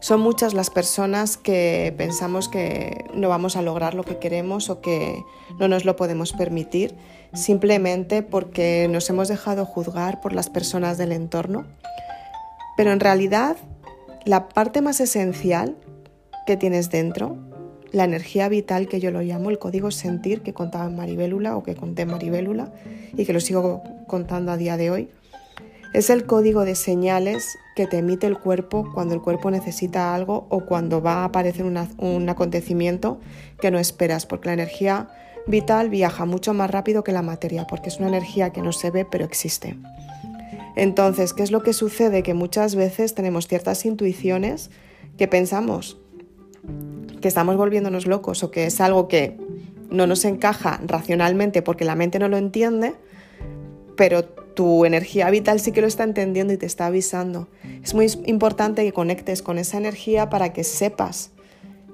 [0.00, 4.80] Son muchas las personas que pensamos que no vamos a lograr lo que queremos o
[4.80, 5.24] que
[5.58, 6.94] no nos lo podemos permitir
[7.34, 11.66] simplemente porque nos hemos dejado juzgar por las personas del entorno.
[12.76, 13.56] Pero en realidad
[14.24, 15.76] la parte más esencial
[16.46, 17.36] que tienes dentro,
[17.92, 21.62] la energía vital que yo lo llamo, el código sentir que contaba en Maribélula o
[21.62, 22.72] que conté en Maribélula
[23.16, 25.08] y que lo sigo contando a día de hoy,
[25.92, 30.46] es el código de señales que te emite el cuerpo cuando el cuerpo necesita algo
[30.50, 33.20] o cuando va a aparecer un acontecimiento
[33.60, 35.08] que no esperas, porque la energía
[35.46, 38.90] vital viaja mucho más rápido que la materia, porque es una energía que no se
[38.90, 39.76] ve pero existe.
[40.74, 42.22] Entonces, ¿qué es lo que sucede?
[42.22, 44.70] Que muchas veces tenemos ciertas intuiciones
[45.16, 45.98] que pensamos
[47.26, 49.36] que estamos volviéndonos locos o que es algo que
[49.90, 52.94] no nos encaja racionalmente porque la mente no lo entiende,
[53.96, 57.48] pero tu energía vital sí que lo está entendiendo y te está avisando.
[57.82, 61.32] Es muy importante que conectes con esa energía para que sepas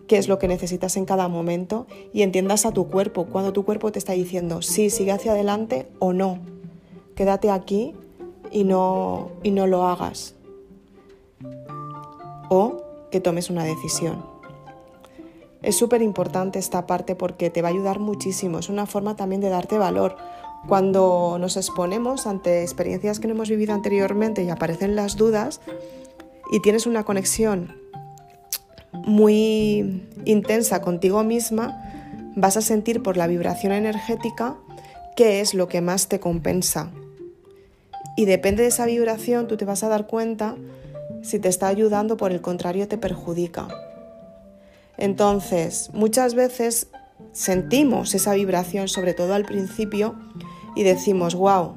[0.07, 3.65] qué es lo que necesitas en cada momento y entiendas a tu cuerpo cuando tu
[3.65, 6.41] cuerpo te está diciendo sí, sigue hacia adelante o no.
[7.15, 7.95] Quédate aquí
[8.51, 10.35] y no, y no lo hagas.
[12.51, 14.32] O que tomes una decisión.
[15.63, 18.59] Es súper importante esta parte porque te va a ayudar muchísimo.
[18.59, 20.17] Es una forma también de darte valor.
[20.67, 25.61] Cuando nos exponemos ante experiencias que no hemos vivido anteriormente y aparecen las dudas
[26.51, 27.77] y tienes una conexión
[28.93, 31.81] muy intensa contigo misma,
[32.37, 34.57] vas a sentir por la vibración energética
[35.17, 36.91] qué es lo que más te compensa.
[38.17, 40.57] Y depende de esa vibración, tú te vas a dar cuenta
[41.23, 43.69] si te está ayudando, por el contrario, te perjudica.
[44.99, 46.89] Entonces, muchas veces
[47.33, 50.17] sentimos esa vibración, sobre todo al principio,
[50.75, 51.75] y decimos, wow,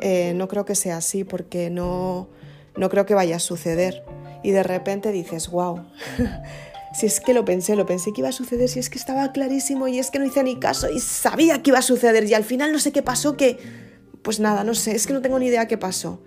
[0.00, 2.28] eh, no creo que sea así porque no,
[2.76, 4.04] no creo que vaya a suceder.
[4.42, 5.84] Y de repente dices, wow,
[6.94, 9.32] si es que lo pensé, lo pensé que iba a suceder, si es que estaba
[9.32, 12.34] clarísimo y es que no hice ni caso y sabía que iba a suceder y
[12.34, 13.58] al final no sé qué pasó, que
[14.22, 16.22] pues nada, no sé, es que no tengo ni idea qué pasó.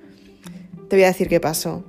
[0.89, 1.85] Te voy a decir qué pasó.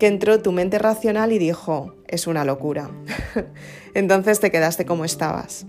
[0.00, 2.90] Que entró tu mente racional y dijo, es una locura.
[3.94, 5.66] Entonces te quedaste como estabas.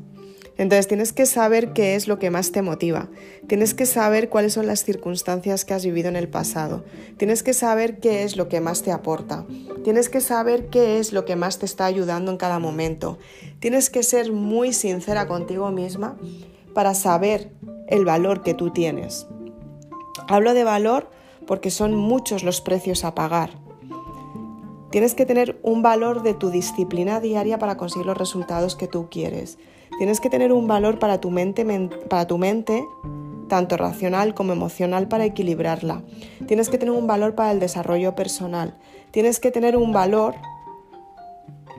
[0.58, 3.10] Entonces tienes que saber qué es lo que más te motiva,
[3.48, 6.84] tienes que saber cuáles son las circunstancias que has vivido en el pasado,
[7.17, 9.46] tienes que saber qué es lo que más te aporta,
[9.84, 13.17] tienes que saber qué es lo que más te está ayudando en cada momento,
[13.60, 16.17] tienes que ser muy sincera contigo misma
[16.76, 17.50] para saber
[17.88, 19.26] el valor que tú tienes.
[20.28, 21.10] Hablo de valor
[21.48, 23.61] porque son muchos los precios a pagar.
[24.91, 29.08] Tienes que tener un valor de tu disciplina diaria para conseguir los resultados que tú
[29.10, 29.58] quieres.
[29.97, 31.65] Tienes que tener un valor para tu mente,
[32.10, 32.86] para tu mente
[33.51, 36.04] tanto racional como emocional para equilibrarla.
[36.47, 38.77] Tienes que tener un valor para el desarrollo personal.
[39.12, 40.36] Tienes que tener un valor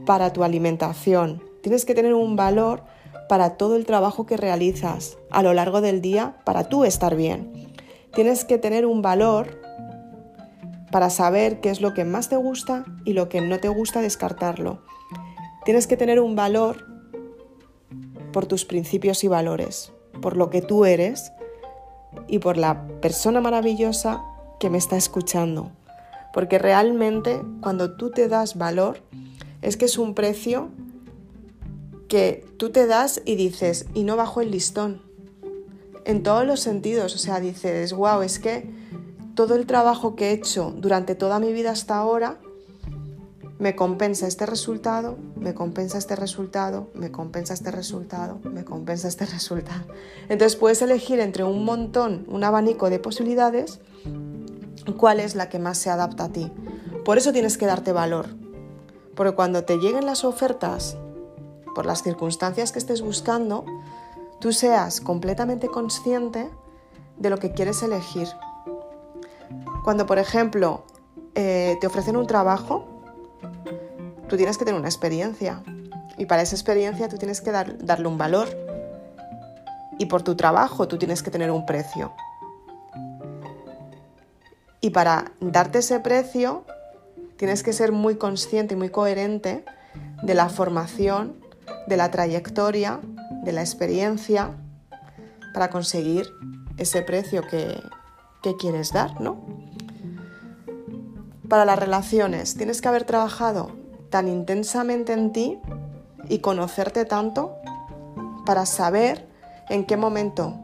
[0.04, 1.42] para tu alimentación.
[1.62, 2.82] Tienes que tener un valor
[3.26, 7.72] para todo el trabajo que realizas a lo largo del día para tú estar bien.
[8.14, 9.61] Tienes que tener un valor
[10.92, 14.00] para saber qué es lo que más te gusta y lo que no te gusta
[14.00, 14.82] descartarlo.
[15.64, 16.86] Tienes que tener un valor
[18.32, 21.32] por tus principios y valores, por lo que tú eres
[22.28, 24.22] y por la persona maravillosa
[24.60, 25.72] que me está escuchando.
[26.34, 29.00] Porque realmente cuando tú te das valor,
[29.62, 30.68] es que es un precio
[32.06, 35.00] que tú te das y dices, y no bajo el listón.
[36.04, 38.81] En todos los sentidos, o sea, dices, wow, es que
[39.34, 42.38] todo el trabajo que he hecho durante toda mi vida hasta ahora
[43.58, 49.24] me compensa este resultado, me compensa este resultado, me compensa este resultado, me compensa este
[49.24, 49.84] resultado.
[50.28, 53.78] Entonces puedes elegir entre un montón, un abanico de posibilidades,
[54.96, 56.50] cuál es la que más se adapta a ti.
[57.04, 58.26] Por eso tienes que darte valor,
[59.14, 60.96] porque cuando te lleguen las ofertas,
[61.72, 63.64] por las circunstancias que estés buscando,
[64.40, 66.50] tú seas completamente consciente
[67.16, 68.26] de lo que quieres elegir.
[69.84, 70.84] Cuando, por ejemplo,
[71.34, 72.86] eh, te ofrecen un trabajo,
[74.28, 75.62] tú tienes que tener una experiencia.
[76.18, 78.48] Y para esa experiencia tú tienes que darle un valor.
[79.98, 82.12] Y por tu trabajo tú tienes que tener un precio.
[84.80, 86.64] Y para darte ese precio
[87.36, 89.64] tienes que ser muy consciente y muy coherente
[90.22, 91.36] de la formación,
[91.86, 93.00] de la trayectoria,
[93.44, 94.50] de la experiencia
[95.52, 96.28] para conseguir
[96.78, 97.80] ese precio que,
[98.42, 99.38] que quieres dar, ¿no?
[101.48, 103.70] Para las relaciones, tienes que haber trabajado
[104.10, 105.58] tan intensamente en ti
[106.28, 107.56] y conocerte tanto
[108.44, 109.28] para saber
[109.68, 110.58] en qué momento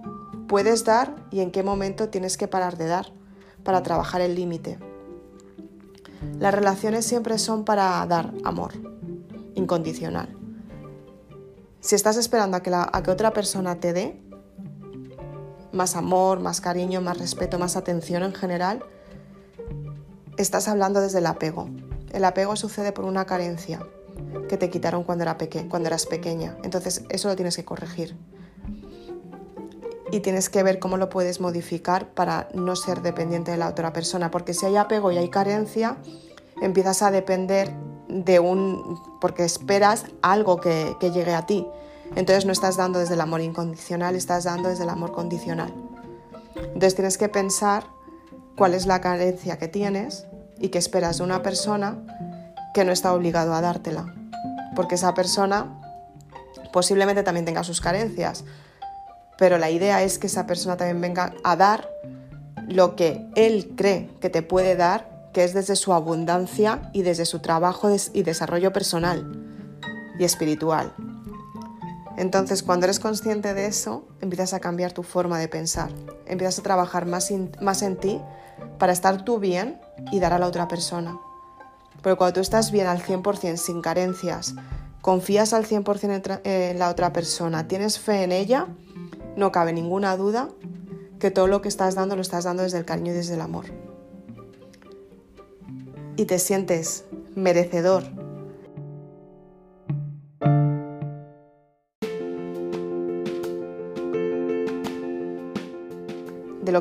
[0.48, 3.06] puedes dar y en qué momento tienes que parar de dar
[3.64, 4.78] para trabajar el límite.
[6.38, 8.72] Las relaciones siempre son para dar amor
[9.54, 10.36] incondicional.
[11.80, 14.20] Si estás esperando a que, a que otra persona te dé
[15.78, 18.84] más amor, más cariño, más respeto, más atención en general,
[20.36, 21.70] estás hablando desde el apego.
[22.12, 23.80] El apego sucede por una carencia
[24.48, 25.36] que te quitaron cuando, era
[25.86, 26.56] eras pequeña.
[26.64, 28.16] Entonces eso lo tienes que corregir.
[30.10, 33.92] Y tienes que ver cómo lo puedes modificar para no ser dependiente de la otra
[33.92, 34.30] persona.
[34.30, 35.96] Porque si hay apego y hay carencia,
[36.60, 37.72] empiezas a depender
[38.08, 38.98] de un...
[39.20, 41.66] porque esperas algo que llegue a ti.
[42.16, 45.72] Entonces no estás dando desde el amor incondicional, estás dando desde el amor condicional.
[46.56, 47.84] Entonces tienes que pensar
[48.56, 50.26] cuál es la carencia que tienes
[50.58, 51.98] y que esperas de una persona
[52.74, 54.14] que no está obligado a dártela.
[54.74, 55.80] Porque esa persona
[56.72, 58.44] posiblemente también tenga sus carencias,
[59.38, 61.88] pero la idea es que esa persona también venga a dar
[62.68, 67.24] lo que él cree que te puede dar, que es desde su abundancia y desde
[67.24, 69.32] su trabajo y desarrollo personal
[70.18, 70.92] y espiritual.
[72.18, 75.92] Entonces, cuando eres consciente de eso, empiezas a cambiar tu forma de pensar,
[76.26, 78.20] empiezas a trabajar más, más en ti
[78.76, 81.16] para estar tú bien y dar a la otra persona.
[82.02, 84.56] Pero cuando tú estás bien al 100%, sin carencias,
[85.00, 88.66] confías al 100% en la otra persona, tienes fe en ella,
[89.36, 90.48] no cabe ninguna duda
[91.20, 93.42] que todo lo que estás dando lo estás dando desde el cariño y desde el
[93.42, 93.66] amor.
[96.16, 97.04] Y te sientes
[97.36, 98.27] merecedor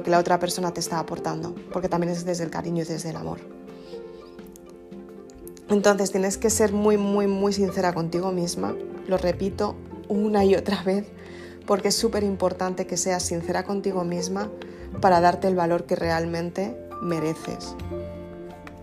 [0.03, 3.09] que la otra persona te está aportando, porque también es desde el cariño y desde
[3.09, 3.39] el amor.
[5.69, 8.73] Entonces tienes que ser muy, muy, muy sincera contigo misma,
[9.07, 9.75] lo repito
[10.07, 11.05] una y otra vez,
[11.65, 14.49] porque es súper importante que seas sincera contigo misma
[15.01, 17.75] para darte el valor que realmente mereces.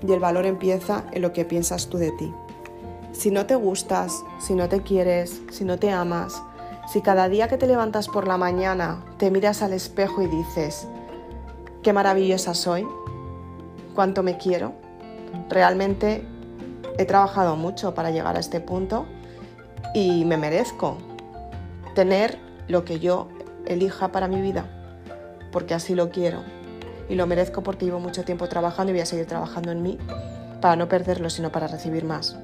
[0.06, 2.30] Y el valor empieza en lo que piensas tú de ti.
[3.12, 6.42] Si no te gustas, si no te quieres, si no te amas,
[6.92, 10.86] si cada día que te levantas por la mañana te miras al espejo y dices,
[11.84, 12.88] qué maravillosa soy,
[13.94, 14.72] cuánto me quiero,
[15.50, 16.26] realmente
[16.98, 19.06] he trabajado mucho para llegar a este punto
[19.92, 20.96] y me merezco
[21.94, 23.28] tener lo que yo
[23.66, 24.64] elija para mi vida,
[25.52, 26.42] porque así lo quiero.
[27.06, 29.98] Y lo merezco porque llevo mucho tiempo trabajando y voy a seguir trabajando en mí
[30.62, 32.38] para no perderlo, sino para recibir más.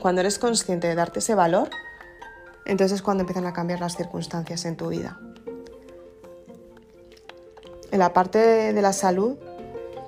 [0.00, 1.70] Cuando eres consciente de darte ese valor,
[2.66, 5.18] entonces es cuando empiezan a cambiar las circunstancias en tu vida.
[7.92, 9.36] En la parte de la salud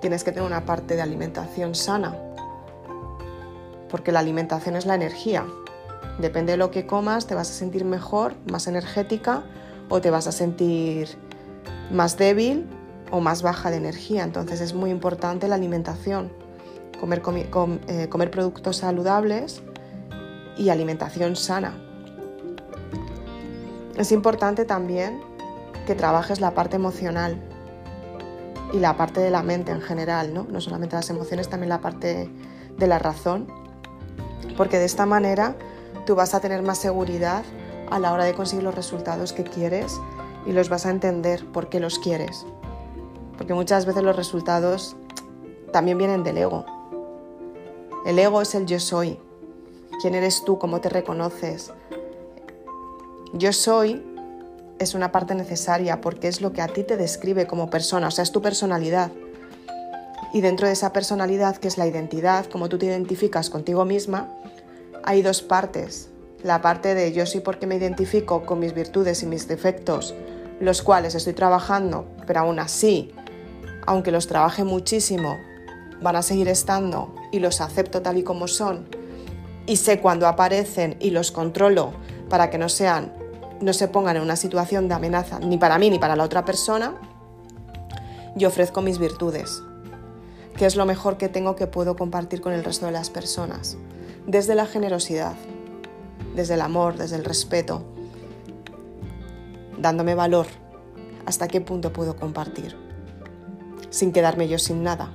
[0.00, 2.16] tienes que tener una parte de alimentación sana,
[3.90, 5.44] porque la alimentación es la energía.
[6.18, 9.42] Depende de lo que comas, te vas a sentir mejor, más energética
[9.90, 11.10] o te vas a sentir
[11.92, 12.66] más débil
[13.10, 14.24] o más baja de energía.
[14.24, 16.32] Entonces es muy importante la alimentación,
[16.98, 17.20] comer,
[17.88, 19.60] eh, productos saludables
[20.56, 21.76] y alimentación sana.
[23.98, 25.20] Es importante también
[25.86, 27.38] que trabajes la parte emocional
[28.74, 30.46] y la parte de la mente en general, ¿no?
[30.50, 32.28] no solamente las emociones, también la parte
[32.76, 33.46] de la razón,
[34.56, 35.56] porque de esta manera
[36.06, 37.44] tú vas a tener más seguridad
[37.88, 40.00] a la hora de conseguir los resultados que quieres
[40.44, 42.44] y los vas a entender por qué los quieres.
[43.38, 44.96] Porque muchas veces los resultados
[45.72, 46.66] también vienen del ego.
[48.04, 49.20] El ego es el yo soy.
[50.00, 50.58] ¿Quién eres tú?
[50.58, 51.72] ¿Cómo te reconoces?
[53.32, 54.04] Yo soy
[54.78, 58.10] es una parte necesaria porque es lo que a ti te describe como persona, o
[58.10, 59.10] sea, es tu personalidad.
[60.32, 64.28] Y dentro de esa personalidad, que es la identidad, como tú te identificas contigo misma,
[65.04, 66.10] hay dos partes.
[66.42, 70.14] La parte de yo soy porque me identifico con mis virtudes y mis defectos,
[70.60, 73.12] los cuales estoy trabajando, pero aún así,
[73.86, 75.38] aunque los trabaje muchísimo,
[76.02, 78.88] van a seguir estando y los acepto tal y como son.
[79.66, 81.92] Y sé cuando aparecen y los controlo
[82.28, 83.23] para que no sean
[83.60, 86.44] no se pongan en una situación de amenaza ni para mí ni para la otra
[86.44, 86.94] persona,
[88.34, 89.62] yo ofrezco mis virtudes,
[90.56, 93.76] que es lo mejor que tengo que puedo compartir con el resto de las personas,
[94.26, 95.34] desde la generosidad,
[96.34, 97.82] desde el amor, desde el respeto,
[99.78, 100.46] dándome valor,
[101.26, 102.76] hasta qué punto puedo compartir,
[103.90, 105.14] sin quedarme yo sin nada,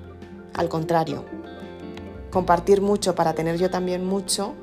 [0.53, 1.25] al contrario,
[2.31, 4.55] compartir mucho para tener yo también mucho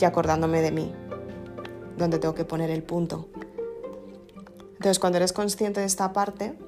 [0.00, 0.92] y acordándome de mí
[1.96, 3.28] donde tengo que poner el punto.
[4.72, 6.58] Entonces, cuando eres consciente de esta parte,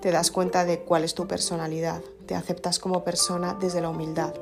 [0.00, 4.34] te das cuenta de cuál es tu personalidad, te aceptas como persona desde la humildad.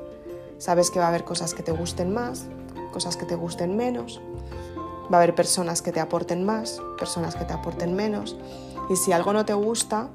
[0.57, 2.45] Sabes que va a haber cosas que te gusten más,
[2.93, 4.21] cosas que te gusten menos,
[5.11, 8.37] va a haber personas que te aporten más, personas que te aporten menos,
[8.89, 10.09] y si algo no te gusta,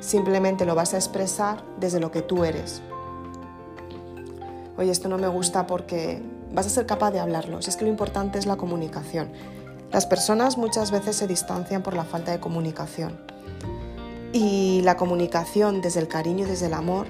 [0.00, 2.82] simplemente lo vas a expresar desde lo que tú eres.
[4.76, 7.62] Oye, esto no me gusta porque vas a ser capaz de hablarlo.
[7.62, 9.30] Si es que lo importante es la comunicación.
[9.94, 13.16] Las personas muchas veces se distancian por la falta de comunicación.
[14.32, 17.06] Y la comunicación desde el cariño y desde el amor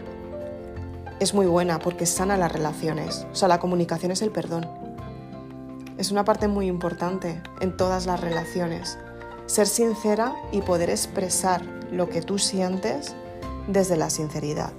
[1.18, 3.26] es muy buena porque sana las relaciones.
[3.32, 4.68] O sea, la comunicación es el perdón.
[5.96, 8.98] Es una parte muy importante en todas las relaciones.
[9.46, 13.14] Ser sincera y poder expresar lo que tú sientes
[13.66, 14.74] desde la sinceridad.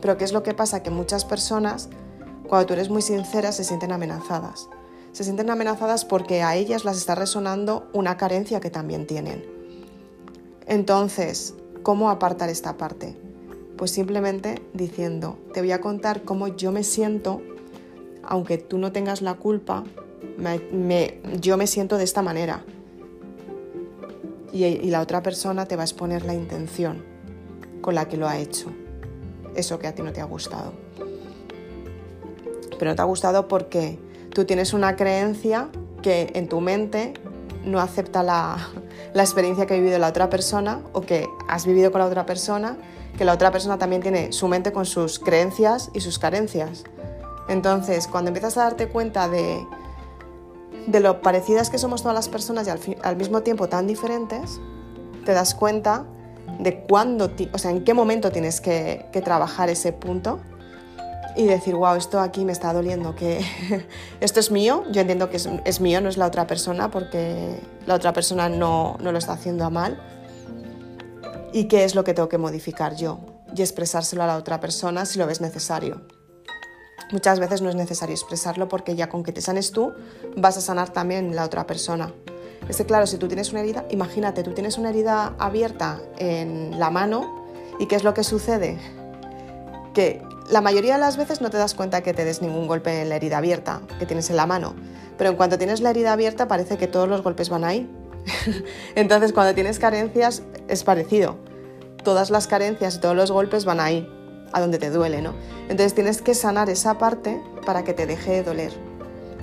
[0.00, 0.82] Pero ¿qué es lo que pasa?
[0.82, 1.90] Que muchas personas,
[2.48, 4.68] cuando tú eres muy sincera, se sienten amenazadas
[5.16, 9.46] se sienten amenazadas porque a ellas las está resonando una carencia que también tienen.
[10.66, 13.16] Entonces, ¿cómo apartar esta parte?
[13.78, 17.40] Pues simplemente diciendo, te voy a contar cómo yo me siento,
[18.24, 19.84] aunque tú no tengas la culpa,
[21.40, 22.62] yo me siento de esta manera.
[24.52, 27.02] Y, y la otra persona te va a exponer la intención
[27.80, 28.70] con la que lo ha hecho,
[29.54, 30.74] eso que a ti no te ha gustado.
[32.78, 34.04] Pero no te ha gustado porque
[34.36, 35.70] Tú tienes una creencia
[36.02, 37.14] que en tu mente
[37.64, 38.68] no acepta la,
[39.14, 42.76] experiencia que ha vivido la otra persona o que has vivido con la otra persona,
[43.16, 46.84] que la otra persona también tiene su mente con sus creencias y sus carencias.
[47.48, 49.66] Entonces, cuando empiezas a darte cuenta de,
[50.86, 54.60] de lo parecidas que somos todas las personas y al, mismo tiempo tan diferentes,
[55.24, 56.04] te das cuenta
[56.58, 60.40] de cuándo, o sea, en qué momento tienes que, que trabajar ese punto
[61.36, 63.44] y decir, wow, esto aquí me está doliendo, que
[64.20, 67.94] esto es mío, yo entiendo que es, mío, no es la otra persona, porque la
[67.94, 70.00] otra persona no, lo está haciendo a mal.
[71.52, 73.20] y qué es lo que tengo que modificar yo
[73.54, 76.02] y expresárselo a la otra persona si lo ves necesario.
[77.12, 79.92] Muchas veces no es necesario expresarlo porque ya con que te sanes tú
[80.36, 82.12] vas a sanar también la otra persona.
[82.68, 86.78] Es que claro, si tú tienes una herida, imagínate, tú tienes una herida abierta en
[86.80, 87.46] la mano
[87.78, 88.78] y ¿qué es lo que sucede?
[89.94, 93.02] Que la mayoría de las veces no te das cuenta que te des ningún golpe
[93.02, 94.74] en la herida abierta que tienes en la mano,
[95.18, 97.90] pero en cuanto tienes la herida abierta parece que todos los golpes van ahí.
[98.94, 101.36] Entonces cuando tienes carencias es parecido.
[102.04, 104.08] Todas las carencias y todos los golpes van ahí,
[104.52, 105.34] a donde te duele, ¿no?
[105.62, 108.72] Entonces tienes que sanar esa parte para que te deje de doler.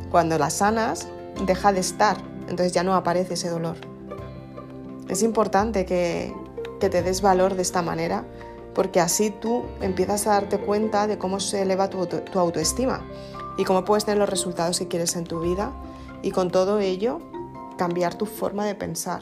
[0.09, 1.07] Cuando la sanas,
[1.45, 3.75] deja de estar, entonces ya no aparece ese dolor.
[5.09, 6.33] Es importante que,
[6.79, 8.23] que te des valor de esta manera
[8.73, 12.07] porque así tú empiezas a darte cuenta de cómo se eleva tu,
[12.39, 13.01] autoestima
[13.57, 15.71] y cómo puedes tener los resultados que quieres en tu vida
[16.21, 17.19] y con todo ello
[17.77, 19.21] cambiar tu forma de pensar.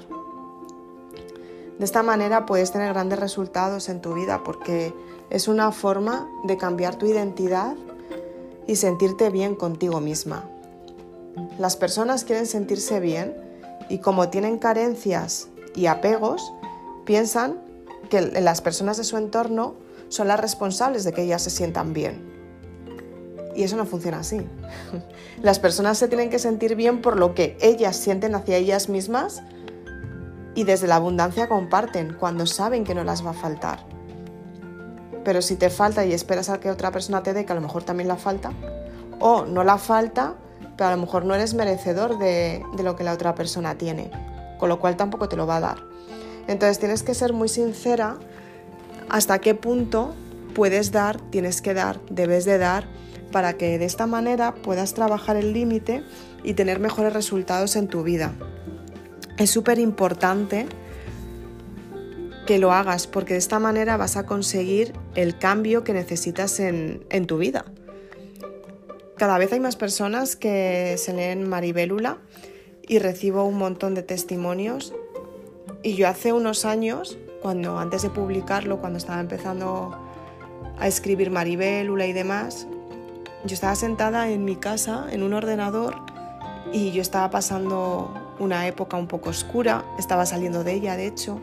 [1.77, 4.93] De esta manera puedes tener grandes resultados en tu vida porque
[5.29, 7.75] es una forma de cambiar tu identidad
[8.67, 10.47] y sentirte bien contigo misma.
[11.57, 13.35] Las personas quieren sentirse bien
[13.89, 16.53] y como tienen carencias y apegos,
[17.05, 17.70] piensan
[18.11, 19.75] que las personas de su entorno
[20.09, 22.29] son las responsables de que ellas se sientan bien.
[23.55, 24.45] Y eso no funciona así.
[25.41, 29.41] Las personas se tienen que sentir bien por lo que ellas sienten hacia ellas mismas
[30.55, 33.79] y desde la abundancia comparten cuando saben que no las va a faltar.
[35.23, 37.61] Pero si te falta y esperas a que otra persona te dé, que a lo
[37.61, 38.51] mejor también la falta,
[39.19, 40.35] o no la falta,
[40.77, 44.11] pero a lo mejor no eres merecedor de, de lo que la otra persona tiene,
[44.59, 45.90] con lo cual tampoco te lo va a dar.
[46.47, 48.17] Entonces tienes que ser muy sincera
[49.09, 50.15] hasta qué punto
[50.53, 52.85] puedes dar, tienes que dar, debes de dar,
[53.31, 56.03] para que de esta manera puedas trabajar el límite
[56.43, 58.33] y tener mejores resultados en tu vida.
[59.37, 60.67] Es súper importante
[62.45, 67.25] que lo hagas porque de esta manera vas a conseguir el cambio que necesitas en,
[67.25, 67.65] tu vida.
[69.17, 72.17] Cada vez hay más personas que se leen Maribélula
[72.87, 74.93] y recibo un montón de testimonios
[75.83, 79.97] y yo hace unos años, cuando antes de publicarlo, cuando estaba empezando
[80.79, 82.67] a escribir Maribélula y demás,
[83.45, 85.95] yo estaba sentada en mi casa en un ordenador
[86.71, 91.39] y yo estaba pasando una época un poco oscura, estaba saliendo de ella de hecho,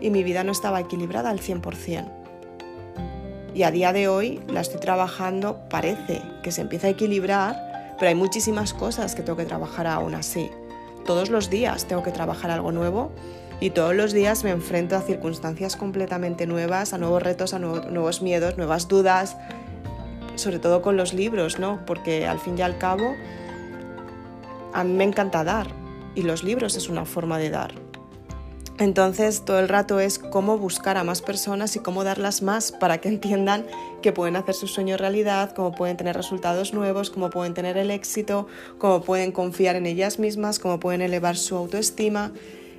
[0.00, 2.12] y mi vida no estaba equilibrada al 100%.
[3.54, 8.10] Y a día de hoy la estoy trabajando, parece que se empieza a equilibrar, pero
[8.10, 10.50] hay muchísimas cosas que tengo que trabajar aún así.
[11.04, 13.10] Todos los días tengo que trabajar algo nuevo
[13.60, 18.22] y todos los días me enfrento a circunstancias completamente nuevas, a nuevos retos, a nuevos
[18.22, 19.36] miedos, nuevas dudas,
[20.36, 21.84] sobre todo con los libros, ¿no?
[21.84, 23.14] Porque al fin y al cabo
[24.72, 25.66] a mí me encanta dar
[26.14, 27.88] y los libros es una forma de dar.
[28.78, 32.98] Entonces todo el rato es cómo buscar a más personas y cómo darlas más para
[32.98, 33.66] que entiendan
[34.02, 37.90] que pueden hacer su sueño realidad, cómo pueden tener resultados nuevos, cómo pueden tener el
[37.90, 38.46] éxito,
[38.78, 42.30] cómo pueden confiar en ellas mismas, cómo pueden elevar su autoestima.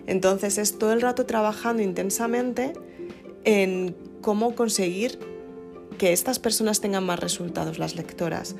[0.10, 2.74] Entonces es todo el rato trabajando intensamente
[3.43, 5.20] en cómo conseguir
[5.99, 8.55] que estas personas tengan más resultados, las lectoras.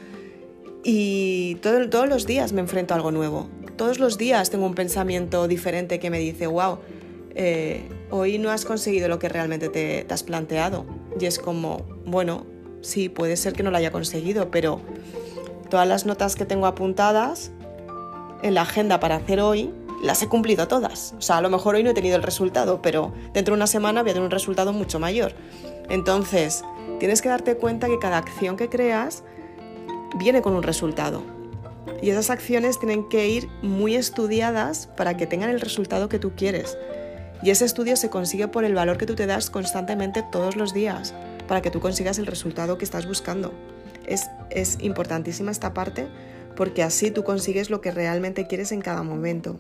[0.84, 3.50] Y todos los días me enfrento a algo nuevo.
[3.78, 6.78] Todos los días tengo un pensamiento diferente que me dice, wow,
[7.34, 7.82] eh,
[8.12, 10.86] hoy no has conseguido lo que realmente te, te has planteado.
[11.20, 12.46] Y es como, bueno,
[12.82, 14.82] sí, puede ser que no lo haya conseguido, pero
[15.72, 17.50] todas las notas que tengo apuntadas
[18.44, 21.14] en la agenda para hacer hoy las he cumplido todas.
[21.18, 23.68] O sea, a lo mejor hoy no he tenido el resultado, pero dentro de una
[23.68, 25.34] semana voy a tener un resultado mucho mayor.
[25.90, 26.64] Entonces,
[27.00, 29.24] tienes que darte cuenta que cada acción que creas
[30.18, 31.24] viene con un resultado.
[32.02, 36.34] Y esas acciones tienen que ir muy estudiadas para que tengan el resultado que tú
[36.36, 36.78] quieres.
[37.42, 40.74] Y ese estudio se consigue por el valor que tú te das constantemente todos los
[40.74, 41.14] días,
[41.48, 43.54] para que tú consigas el resultado que estás buscando.
[44.06, 46.08] Es, es importantísima esta parte
[46.56, 49.60] porque así tú consigues lo que realmente quieres en cada momento.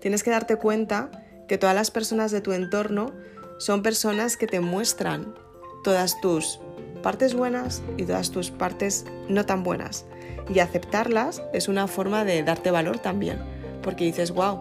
[0.00, 1.10] Tienes que darte cuenta
[1.48, 3.12] que todas las personas de tu entorno
[3.58, 5.34] son personas que te muestran
[5.82, 6.60] todas tus
[7.02, 10.04] partes buenas y todas tus partes no tan buenas.
[10.52, 13.38] Y aceptarlas es una forma de darte valor también,
[13.82, 14.60] porque dices, wow,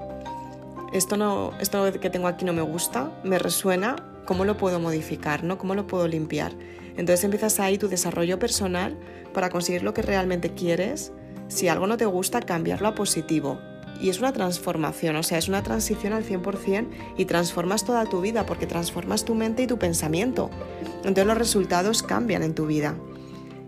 [0.93, 5.43] esto, no, esto que tengo aquí no me gusta, me resuena, ¿cómo lo puedo modificar?
[5.43, 5.57] ¿no?
[5.57, 6.53] ¿Cómo lo puedo limpiar?
[6.97, 8.97] Entonces empiezas ahí tu desarrollo personal
[9.33, 11.11] para conseguir lo que realmente quieres.
[11.47, 13.59] Si algo no te gusta, cambiarlo a positivo.
[14.01, 16.87] Y es una transformación, o sea, es una transición al 100%
[17.17, 20.49] y transformas toda tu vida porque transformas tu mente y tu pensamiento.
[20.97, 22.95] Entonces los resultados cambian en tu vida.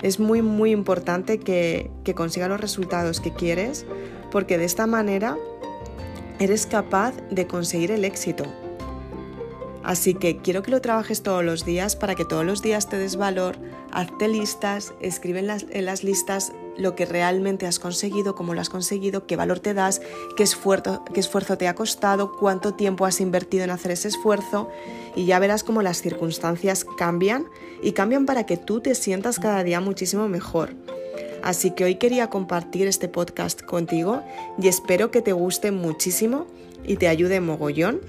[0.02, 3.86] Es muy, muy importante que, que consigas los resultados que quieres
[4.32, 5.38] porque de esta manera
[6.40, 8.46] eres capaz de conseguir el éxito.
[9.84, 12.98] Así que quiero que lo trabajes todos los días para que todos los días te
[12.98, 13.58] des valor,
[13.92, 18.62] hazte listas, escribe en las, en las listas lo que realmente has conseguido, cómo lo
[18.62, 20.02] has conseguido, qué valor te das,
[20.36, 24.70] qué esfuerzo, qué esfuerzo te ha costado, cuánto tiempo has invertido en hacer ese esfuerzo
[25.16, 27.46] y ya verás cómo las circunstancias cambian
[27.84, 30.74] y cambian para que tú te sientas cada día muchísimo mejor.
[31.44, 34.22] Así que hoy quería compartir este podcast contigo
[34.62, 36.48] y espero que te guste muchísimo
[36.86, 38.02] y te ayude mogollón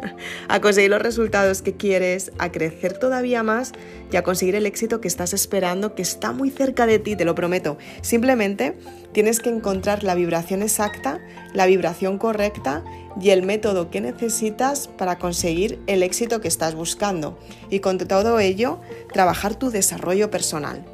[0.48, 3.72] a conseguir los resultados que quieres, a crecer todavía más
[4.12, 7.24] y a conseguir el éxito que estás esperando, que está muy cerca de ti, te
[7.24, 7.78] lo prometo.
[8.00, 8.76] Simplemente
[9.12, 11.20] tienes que encontrar la vibración exacta,
[11.52, 12.84] la vibración correcta
[13.20, 17.38] y el método que necesitas para conseguir el éxito que estás buscando.
[17.70, 18.78] Y con todo ello,
[19.12, 20.84] trabajar tu desarrollo personal.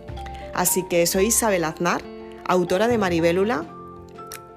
[0.55, 2.03] Así que soy Isabel Aznar,
[2.47, 3.67] autora de Maribélula,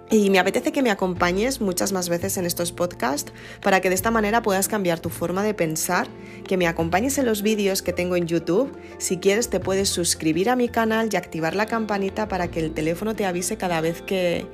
[0.09, 3.95] y me apetece que me acompañes muchas más veces en estos podcasts para que de
[3.95, 6.07] esta manera puedas cambiar tu forma de pensar,
[6.47, 8.71] que me acompañes en los vídeos que tengo en YouTube.
[8.99, 12.73] Si quieres te puedes suscribir a mi canal y activar la campanita para que el
[12.73, 14.45] teléfono te avise cada vez que,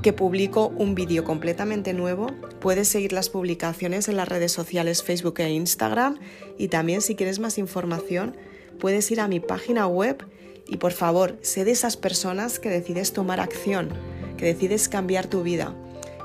[0.00, 2.28] que publico un vídeo completamente nuevo.
[2.60, 6.20] Puedes seguir las publicaciones en las redes sociales Facebook e Instagram
[6.56, 8.36] y también si quieres más información
[8.78, 10.24] puedes ir a mi página web
[10.68, 13.90] y por favor, sé de esas personas que decides tomar acción
[14.36, 15.74] que decides cambiar tu vida,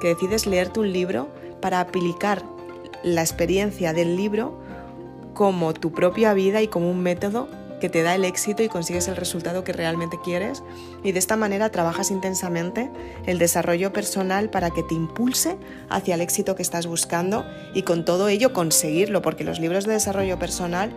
[0.01, 1.29] que decides leerte un libro
[1.61, 2.43] para aplicar
[3.03, 4.59] la experiencia del libro
[5.33, 7.47] como tu propia vida y como un método
[7.79, 10.63] que te da el éxito y consigues el resultado que realmente quieres
[11.03, 12.89] y de esta manera trabajas intensamente
[13.25, 15.57] el desarrollo personal para que te impulse
[15.89, 19.93] hacia el éxito que estás buscando y con todo ello conseguirlo, porque los libros de
[19.93, 20.91] desarrollo personal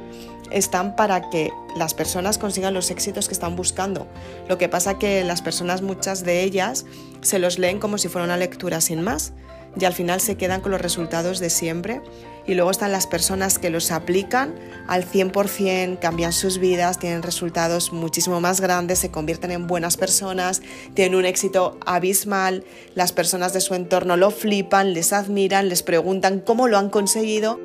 [0.50, 4.06] están para que las personas consigan los éxitos que están buscando.
[4.48, 6.86] Lo que pasa que las personas, muchas de ellas,
[7.20, 9.32] se los leen como si fuera una lectura sin más
[9.78, 12.00] y al final se quedan con los resultados de siempre.
[12.46, 14.54] Y luego están las personas que los aplican
[14.88, 20.62] al 100%, cambian sus vidas, tienen resultados muchísimo más grandes, se convierten en buenas personas,
[20.94, 22.64] tienen un éxito abismal,
[22.94, 27.60] las personas de su entorno lo flipan, les admiran, les preguntan cómo lo han conseguido.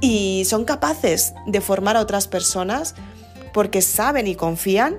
[0.00, 2.94] Y son capaces de formar a otras personas
[3.52, 4.98] porque saben y confían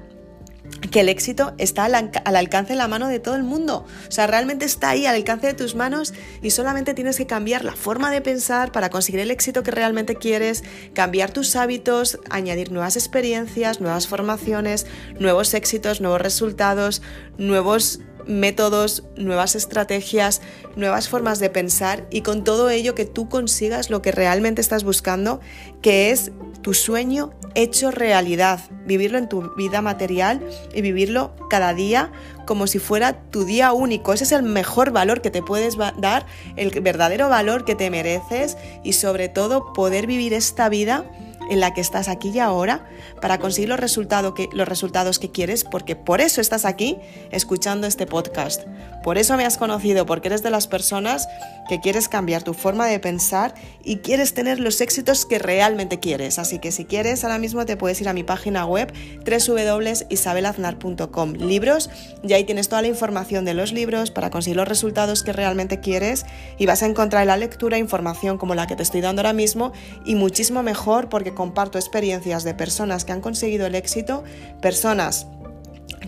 [0.91, 3.85] que el éxito está al, alcance de la mano de todo el mundo.
[4.07, 7.65] O sea, realmente está ahí al alcance de tus manos y solamente tienes que cambiar
[7.65, 10.63] la forma de pensar para conseguir el éxito que realmente quieres,
[10.93, 14.85] cambiar tus hábitos, añadir nuevas experiencias, nuevas formaciones,
[15.19, 17.01] nuevos éxitos, nuevos resultados,
[17.37, 20.41] nuevos métodos, nuevas estrategias,
[20.75, 24.83] nuevas formas de pensar y con todo ello que tú consigas lo que realmente estás
[24.83, 25.39] buscando,
[25.81, 26.31] que es
[26.61, 32.11] tu sueño hecho realidad, vivirlo en tu vida material y vivirlo cada día
[32.45, 34.13] como si fuera tu día único.
[34.13, 38.57] Ese es el mejor valor que te puedes dar, el verdadero valor que te mereces
[38.83, 41.05] y sobre todo poder vivir esta vida
[41.49, 42.85] en la que estás aquí y ahora
[43.21, 46.97] para conseguir los, resultados que, los resultados que quieres, porque por eso estás aquí
[47.31, 48.63] escuchando este podcast.
[49.03, 51.27] Por eso me has conocido, porque eres de las personas
[51.69, 56.39] que quieres cambiar tu forma de pensar y quieres tener los éxitos que realmente quieres.
[56.39, 58.91] Así que si quieres, ahora mismo te puedes ir a mi página web
[59.25, 61.89] www.isabelaznar.com libros
[62.23, 65.79] y ahí tienes toda la información de los libros para conseguir los resultados que realmente
[65.79, 66.25] quieres
[66.57, 69.33] y vas a encontrar en la lectura información como la que te estoy dando ahora
[69.33, 69.71] mismo
[70.05, 74.25] y muchísimo mejor porque comparto experiencias de personas que han conseguido el éxito,
[74.61, 75.25] personas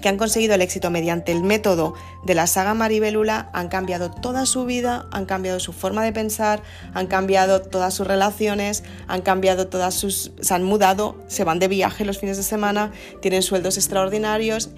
[0.02, 1.94] que han conseguido el éxito mediante el método
[2.26, 6.64] de la saga Maribelula han cambiado toda su vida, han cambiado su forma de pensar,
[6.94, 10.34] han cambiado todas sus relaciones, han cambiado todas sus...
[10.42, 14.72] se han mudado, se van de viaje los fines de semana, tienen sueldos extraordinarios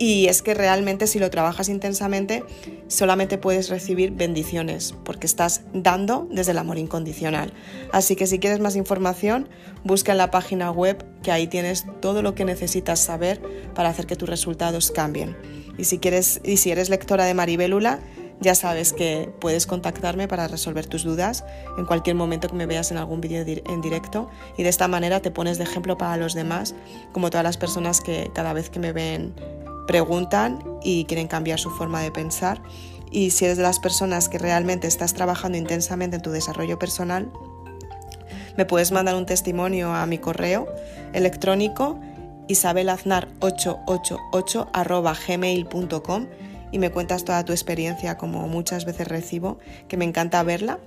[0.00, 2.42] y es que realmente si lo trabajas intensamente,
[2.88, 7.52] solamente puedes recibir bendiciones, porque estás dando desde el amor incondicional.
[7.92, 9.50] Así que si quieres más información,
[9.84, 13.42] busca en la página web, que ahí tienes todo lo que necesitas saber
[13.74, 15.36] para hacer que tus resultados cambien.
[15.76, 18.00] Y si, quieres, y si eres lectora de Maribélula,
[18.40, 21.44] ya sabes que puedes contactarme para resolver tus dudas
[21.76, 25.20] en cualquier momento que me veas en algún vídeo en directo y de esta manera
[25.20, 26.74] te pones de ejemplo para los demás,
[27.12, 29.34] como todas las personas que cada vez que me ven
[29.90, 32.62] preguntan y quieren cambiar su forma de pensar.
[33.10, 37.32] Y si eres de las personas que realmente estás trabajando intensamente en tu desarrollo personal,
[38.56, 40.68] me puedes mandar un testimonio a mi correo
[41.12, 41.98] electrónico
[42.46, 46.26] isabelaznar888 gmail.com
[46.70, 50.78] y me cuentas toda tu experiencia como muchas veces recibo, que me encanta verla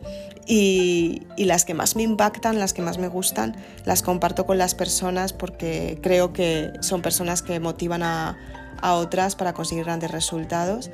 [0.46, 4.58] y, y, las que más me impactan, las que más me gustan, las comparto con
[4.58, 8.38] las personas porque creo que son personas que motivan a,
[8.84, 10.92] a otras para conseguir grandes resultados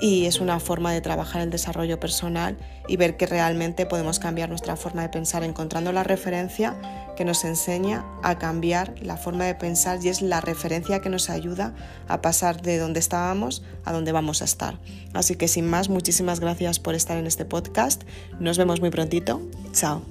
[0.00, 2.58] y es una forma de trabajar el desarrollo personal
[2.88, 6.76] y ver que realmente podemos cambiar nuestra forma de pensar encontrando la referencia
[7.16, 11.30] que nos enseña a cambiar la forma de pensar y es la referencia que nos
[11.30, 11.74] ayuda
[12.08, 14.78] a pasar de donde estábamos a donde vamos a estar.
[15.14, 18.02] Así que sin más, muchísimas gracias por estar en este podcast.
[18.40, 19.40] Nos vemos muy prontito.
[19.72, 20.02] Chao.